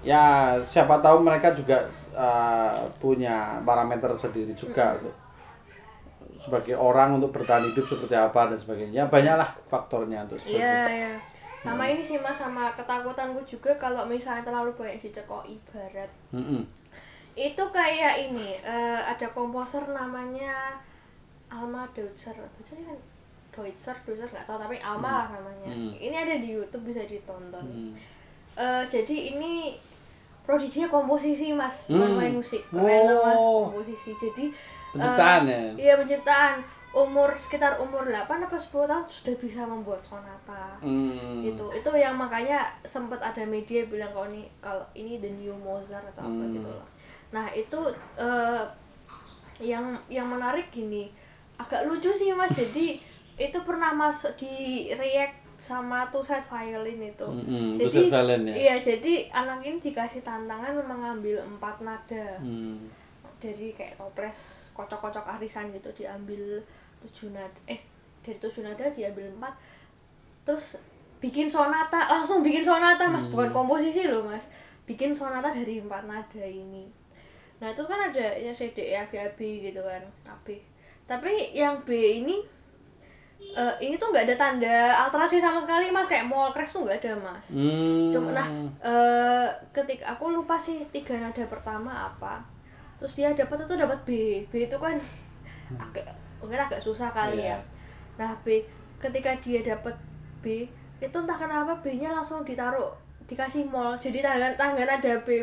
[0.05, 5.17] ya siapa tahu mereka juga uh, punya parameter sendiri juga untuk
[6.45, 10.93] sebagai orang untuk bertahan hidup seperti apa dan sebagainya banyaklah faktornya untuk seperti Iya, itu.
[10.93, 11.13] iya.
[11.65, 16.13] Sama ini sih Mas sama ketakutanku juga kalau misalnya terlalu banyak dicekoki barat.
[16.37, 16.69] Mm-mm.
[17.33, 20.77] Itu kayak ini, eh, ada komposer namanya
[21.49, 22.37] Alma Deutscher.
[22.37, 23.01] Deutscher kan
[23.57, 25.73] Deutscher, Deutscher nggak tahu tapi Alma lah namanya.
[25.73, 25.97] Hmm.
[25.97, 27.65] Ini ada di YouTube bisa ditonton.
[27.65, 27.93] Hmm.
[28.61, 29.81] Eh, jadi ini
[30.45, 32.19] prodiginya komposisi Mas, bukan Hmm.
[32.21, 32.61] main musik.
[32.69, 33.69] Keren tuh Mas, Oh.
[33.69, 34.13] komposisi.
[34.15, 34.45] Jadi
[34.93, 35.63] Penciptaan ya?
[35.75, 36.55] Iya, penciptaan.
[36.95, 41.43] Umur sekitar umur 8 apa 10 tahun sudah bisa membuat sonata Hmm.
[41.43, 46.07] itu itu yang makanya sempat ada media bilang kalau ini kalau ini the new Mozart
[46.15, 46.55] atau apa Hmm.
[46.55, 46.87] gitu loh
[47.35, 47.81] nah itu
[48.15, 48.63] eh,
[49.59, 51.11] yang yang menarik gini
[51.59, 52.95] agak lucu sih mas jadi
[53.35, 54.55] itu pernah masuk di
[54.95, 57.25] react sama two set violin itu.
[57.25, 58.55] Mm-mm, jadi violin ya?
[58.55, 62.37] iya jadi anak ini dikasih tantangan mengambil empat nada.
[62.45, 62.93] Hmm.
[63.45, 66.65] dari kayak toples kocok-kocok arisan gitu diambil
[67.05, 67.77] tujuh nada eh
[68.25, 69.53] dari tujuh nada diambil empat.
[70.49, 70.81] Terus
[71.21, 73.29] bikin sonata langsung bikin sonata mas.
[73.29, 74.49] Bukan komposisi loh mas.
[74.89, 76.89] Bikin sonata dari empat nada ini.
[77.61, 79.05] Nah itu kan ada ya C D E A
[79.37, 80.57] B gitu kan A B.
[81.05, 82.41] Tapi yang B ini
[83.41, 86.99] eh, ini tuh nggak ada tanda alterasi sama sekali mas kayak mol crash tuh nggak
[87.01, 88.11] ada mas Hmm.
[88.11, 88.47] Cuma nah
[88.81, 92.43] eh ketika aku lupa sih tiga nada pertama apa.
[92.99, 94.11] Terus dia dapat itu dapat B.
[94.49, 94.97] B itu kan
[95.75, 96.07] agak
[96.41, 97.55] mungkin agak susah kali Iya.
[97.55, 97.59] ya.
[98.15, 98.63] Nah, B
[98.99, 99.95] ketika dia dapat
[100.41, 100.65] B
[100.99, 102.89] itu entah kenapa B-nya langsung ditaruh
[103.27, 103.93] dikasih mol.
[103.95, 105.43] Jadi tangan tangan ada B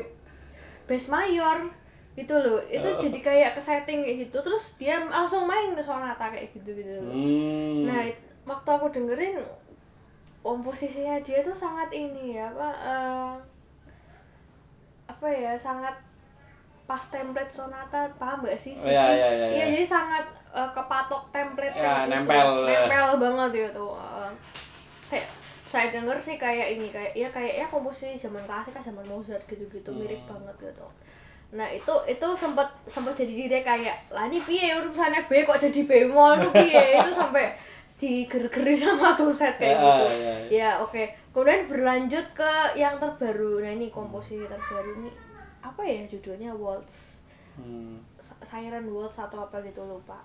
[0.86, 1.70] bass mayor
[2.12, 2.60] gitu loh.
[2.66, 3.00] Itu Oh.
[3.00, 4.38] jadi kayak ke setting kayak gitu.
[4.40, 7.00] Terus dia langsung main sonata kayak gitu gitu.
[7.00, 7.88] Hmm.
[7.88, 8.04] Nah,
[8.44, 9.40] waktu aku dengerin
[10.42, 13.34] komposisinya dia tuh sangat ini ya, apa eh,
[15.08, 15.94] apa ya, sangat
[16.84, 18.74] pas template sonata, paham gak sih?
[18.74, 19.66] Oh, iya, iya, iya, iya.
[19.70, 22.12] jadi sangat eh, kepatok template Ya, yang itu.
[22.28, 22.48] nempel.
[22.66, 23.86] nempel banget itu.
[23.96, 24.32] eh.
[25.08, 25.28] kayak
[25.68, 29.44] saya denger sih kayak ini kayak ya kayak ya komposisi zaman klasik kan zaman Mozart
[29.46, 30.36] gitu-gitu mirip Hmm.
[30.36, 30.88] banget gitu.
[31.52, 35.84] Nah itu itu sempat sempat jadi dia kayak lah ini piye urusannya B kok jadi
[35.84, 37.52] bemol tuh piye itu sampai
[37.96, 40.06] diger-geri sama tuset kayak Ya, gitu.
[40.10, 41.04] ya, Ya oke.
[41.30, 43.62] Kemudian berlanjut ke yang terbaru.
[43.62, 45.12] Nah ini komposisi terbaru ini
[45.62, 47.22] apa ya judulnya Waltz.
[47.56, 48.02] Hmm.
[48.42, 50.18] Siren Waltz atau apa gitu lupa.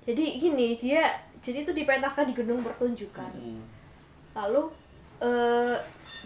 [0.00, 1.10] Jadi gini dia
[1.40, 3.64] jadi itu dipentaskan di gedung pertunjukan Hmm.
[4.30, 4.68] lalu
[5.18, 5.76] eh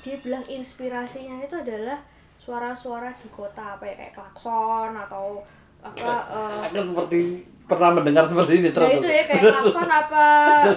[0.02, 1.98] dia bilang inspirasinya itu adalah
[2.44, 5.40] suara-suara di kota apa ya kayak klakson atau
[5.80, 6.08] apa
[6.68, 7.20] Aku seperti
[7.64, 9.00] pernah mendengar seperti ini ya terus.
[9.00, 10.24] itu ya kayak klakson apa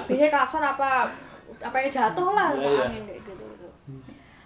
[0.08, 0.90] biasanya klakson apa
[1.60, 2.84] apa yang jatuh lah apa iya.
[2.88, 3.68] angin kayak gitu gitu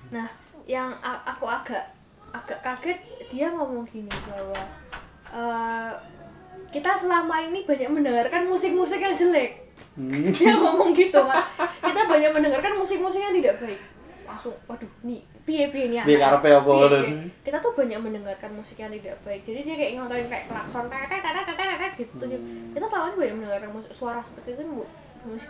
[0.10, 0.28] nah
[0.66, 1.94] yang aku agak
[2.34, 3.00] agak kaget
[3.30, 4.62] dia ngomong gini bahwa
[5.30, 5.92] eh,
[6.72, 9.62] kita selama ini banyak mendengarkan musik-musik yang jelek
[9.92, 10.32] Hmm.
[10.32, 11.44] dia ngomong gitu mas
[11.84, 13.82] kita banyak mendengarkan musik-musik yang tidak baik
[14.32, 16.40] langsung waduh nih piye piye nih Piye anak.
[16.40, 16.98] karepe apa Piye, ngono?
[17.42, 20.86] kita tuh banyak mendengarkan musik yang tidak baik jadi dia kayak ngontoin kayak klakson
[21.94, 22.72] gitu Hmm.
[22.72, 24.92] kita selama ini banyak mendengarkan musik suara seperti itu mu-
[25.24, 25.50] musik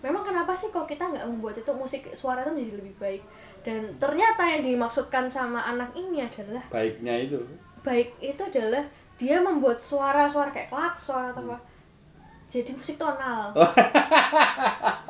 [0.00, 3.22] memang kenapa sih kok kita nggak membuat itu musik suara itu menjadi lebih baik
[3.60, 7.40] dan ternyata yang dimaksudkan sama anak ini adalah Baiknya itu.
[7.80, 11.56] baik itu adalah dia membuat suara-suara kayak klakson atau apa
[12.54, 13.50] jadi musik tonal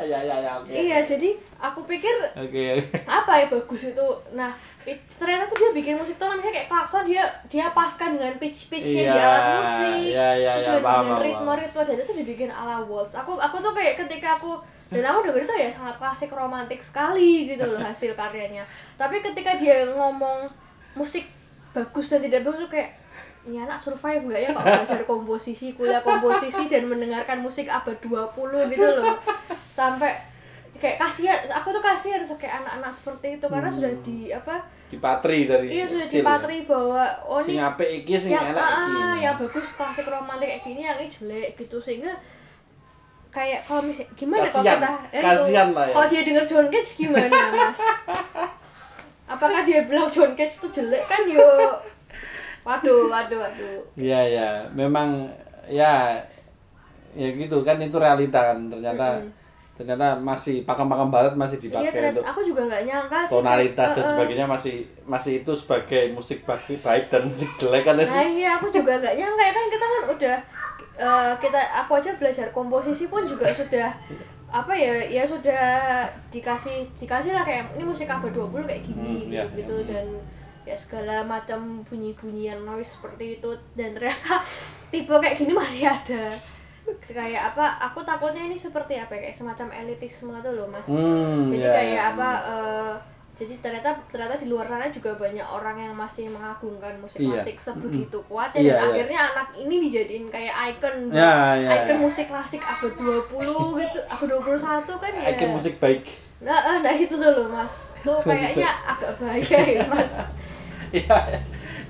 [0.04, 0.68] Ya ya ya oke.
[0.68, 2.82] Iya, jadi aku pikir Oke.
[2.82, 2.98] oke.
[3.08, 4.06] apa ya bagus itu.
[4.36, 4.52] Nah,
[5.16, 9.04] ternyata tuh dia bikin musik tuh namanya kayak klakson dia dia paskan dengan pitch pitchnya
[9.08, 12.84] di Iya, alat musik, iya, iya, terus iya, dengan, ritme ritme dan itu dibikin ala
[12.84, 13.16] waltz.
[13.16, 14.60] Aku aku tuh kayak ketika aku
[14.92, 18.68] dan aku dengerin tuh ya sangat klasik romantik sekali gitu loh hasil karyanya.
[19.00, 20.52] Tapi ketika dia ngomong
[20.92, 21.32] musik
[21.72, 22.92] bagus dan tidak bagus tuh kayak
[23.44, 28.72] ini anak survive nggak ya kalau belajar komposisi, kuliah komposisi dan mendengarkan musik abad 20
[28.72, 29.16] gitu loh.
[29.70, 30.16] Sampai
[30.74, 33.76] kayak kasihan, aku tuh kasihan kayak anak-anak seperti itu karena Hmm.
[33.78, 34.56] sudah di apa?
[34.86, 36.22] Dipatri dari Iya sudah kecil ya?
[36.22, 38.94] dipatri bahwa oh Sing ini apik iki sing yang elek iki.
[38.94, 42.12] ah, yang bagus klasik romantik kayak gini yang ini jelek gitu sehingga
[43.28, 45.92] kayak kalau misalnya gimana kalau kita eh, kasihan lah ya.
[45.92, 47.78] kalau dia denger John Cage gimana mas
[49.26, 51.42] apakah dia bilang John Cage itu jelek kan yo
[52.64, 55.28] waduh waduh waduh Iya ya, memang
[55.68, 56.16] ya
[57.14, 59.30] ya gitu kan itu realita kan ternyata Mm-mm.
[59.74, 63.88] ternyata masih pakem-pakem barat masih iya dipakai ternyata untuk aku juga nggak nyangka sih tonalitas
[63.90, 68.10] kayak, dan sebagainya masih masih itu sebagai musik baik baik dan musik jelek kan itu.
[68.10, 70.36] Nah iya aku juga gak nyangka ya kan kita kan udah
[70.94, 73.90] eh, kita aku aja belajar komposisi pun juga sudah
[74.54, 75.66] apa ya ya sudah
[76.30, 79.86] dikasih dikasih lah kayak ini musik abad 20 kayak gini Hmm, gitu, iya, gitu iya.
[79.90, 80.06] dan
[80.64, 84.40] ya segala macam bunyi-bunyian noise seperti itu dan ternyata
[84.90, 86.24] tipe kayak gini masih ada
[87.00, 91.48] kayak apa aku takutnya ini seperti apa ya, kayak semacam elitisme tuh loh mas Hmm,
[91.48, 92.02] jadi ya, kayak ya.
[92.10, 92.92] apa eh,
[93.34, 97.40] jadi ternyata ternyata di luar sana juga banyak orang yang masih mengagungkan musik Iya.
[97.40, 98.86] klasik sebegitu kuatnya Iya, dan iya.
[98.86, 102.00] akhirnya anak ini dijadiin kayak icon Ya, ya, icon ya.
[102.00, 106.04] musik klasik abad 20 gitu abad 21 kan ya Icon musik baik.
[106.38, 110.12] nah eh, nah itu tuh loh mas tuh kayaknya agak bahaya ya mas
[110.94, 111.18] Iya,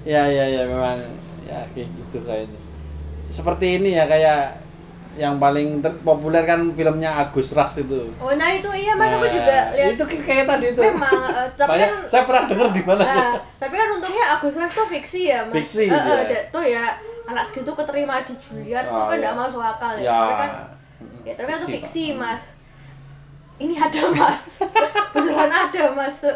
[0.03, 0.97] ya, ya, ya, memang
[1.45, 2.61] ya kayak gitu kayaknya.
[3.29, 4.65] Seperti ini ya kayak
[5.15, 8.11] yang paling populer kan filmnya Agus Ras itu.
[8.17, 10.81] oh nah itu iya mas aku Nah, juga lihat itu kayak- tadi itu.
[10.83, 13.03] memang eh, tapi Banyak- kan saya pernah dengar di mana.
[13.05, 15.55] Nah, tapi kan untungnya Agus Ras tuh fiksi ya, Mas.
[15.55, 16.25] Fiksi, eh, iya.
[16.27, 16.85] da- tuh ya
[17.25, 19.23] anak segitu keterima di Juilliard tuh Oh, kan iya.
[19.23, 20.03] nggak masuk akal ya.
[20.03, 20.17] ya.
[20.19, 20.51] Tapi kan
[21.23, 22.05] ya tapi kan itu Fiksi.
[22.15, 22.43] Mas.
[23.55, 24.43] Ini ada, Mas.
[25.15, 26.19] Beneran ada, Mas.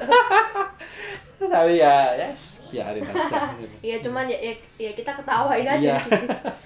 [1.41, 2.29] Tapi ya, ya
[2.69, 3.41] biarin aja.
[3.83, 5.99] Iya, cuman ya, ya, ya kita ketawain aja Iya.
[5.99, 6.23] gitu.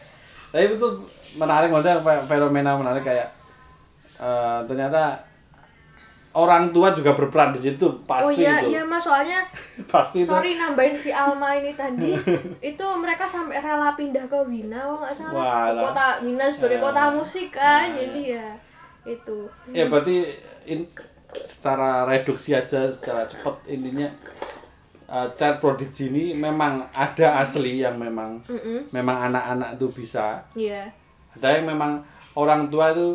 [0.52, 0.88] Tapi itu
[1.34, 3.28] menarik maksudnya fe- fenomena menarik kayak
[4.14, 5.16] eh, ternyata
[6.32, 8.68] orang tua juga berperan di situ pasti oh iya, itu.
[8.70, 9.00] iya, Mas.
[9.00, 9.44] Soalnya
[9.92, 10.28] Pasti itu.
[10.28, 12.16] sorry nambahin si Alma ini tadi
[12.62, 15.82] itu mereka sampai rela pindah ke Wina kalau nggak salah lah.
[15.86, 18.46] kota Wina sebagai Eh, kota musik kan nah, jadi ya
[19.04, 19.38] itu
[19.68, 20.16] Ya berarti
[20.64, 20.88] in,
[21.42, 24.08] secara reduksi aja secara cepat intinya
[25.12, 28.88] uh, child prodigy ini memang ada asli yang memang Mm-mm.
[28.90, 30.88] memang anak-anak itu bisa Iya.
[31.32, 32.00] ada yang memang
[32.32, 33.12] orang tua itu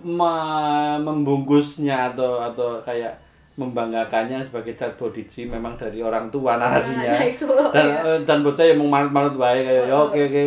[0.00, 3.14] me- membungkusnya atau atau kayak
[3.54, 8.00] membanggakannya sebagai child prodigy memang dari orang tua narasinya Nah, itu, dan iya.
[8.08, 10.42] eh, dan bocah yang mau manut-manut baik kayak ya Oh, oke oke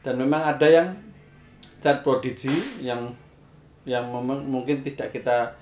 [0.00, 0.88] dan memang ada yang
[1.78, 3.00] child prodigy yang
[3.84, 5.52] yang memang mungkin tidak kita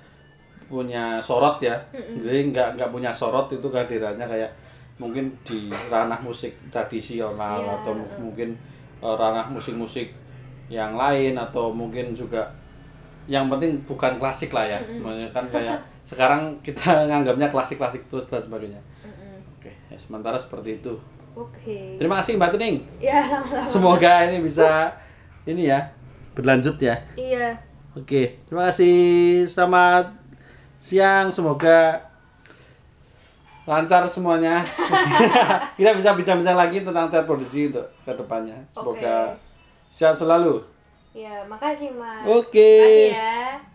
[0.73, 4.49] punya sorot ya jadi nggak nggak punya sorot itu kehadirannya kayak
[4.97, 8.57] mungkin di ranah musik tradisional Iya, atau mu- mungkin
[8.99, 10.09] eh, ranah musik-musik
[10.67, 12.49] yang lain atau mungkin juga
[13.29, 15.77] yang penting bukan klasik lah ya Maksudnya kan kayak
[16.11, 19.39] sekarang kita nganggapnya klasik-klasik terus dan sebagainya Mm-mm.
[19.53, 20.95] oke ya, sementara seperti itu
[21.33, 21.97] Oke.
[21.97, 23.69] terima kasih mbak Tuning Ya sama-sama.
[23.69, 24.93] semoga ini bisa
[25.45, 25.93] ini ya
[26.33, 27.53] berlanjut ya Iya.
[27.93, 28.97] Oke, terima kasih.
[29.45, 30.22] Selamat
[30.83, 31.31] siang.
[31.31, 32.03] Semoga
[33.65, 34.67] lancar semuanya.
[35.79, 38.59] Kita bisa bincang-bincang lagi tentang teater produksi untuk ke depannya.
[38.75, 39.95] Semoga Oke.
[39.95, 40.63] sehat selalu.
[41.13, 42.25] Ya, makasih Mas.
[42.27, 42.73] Oke.
[42.83, 43.72] Makasih ya.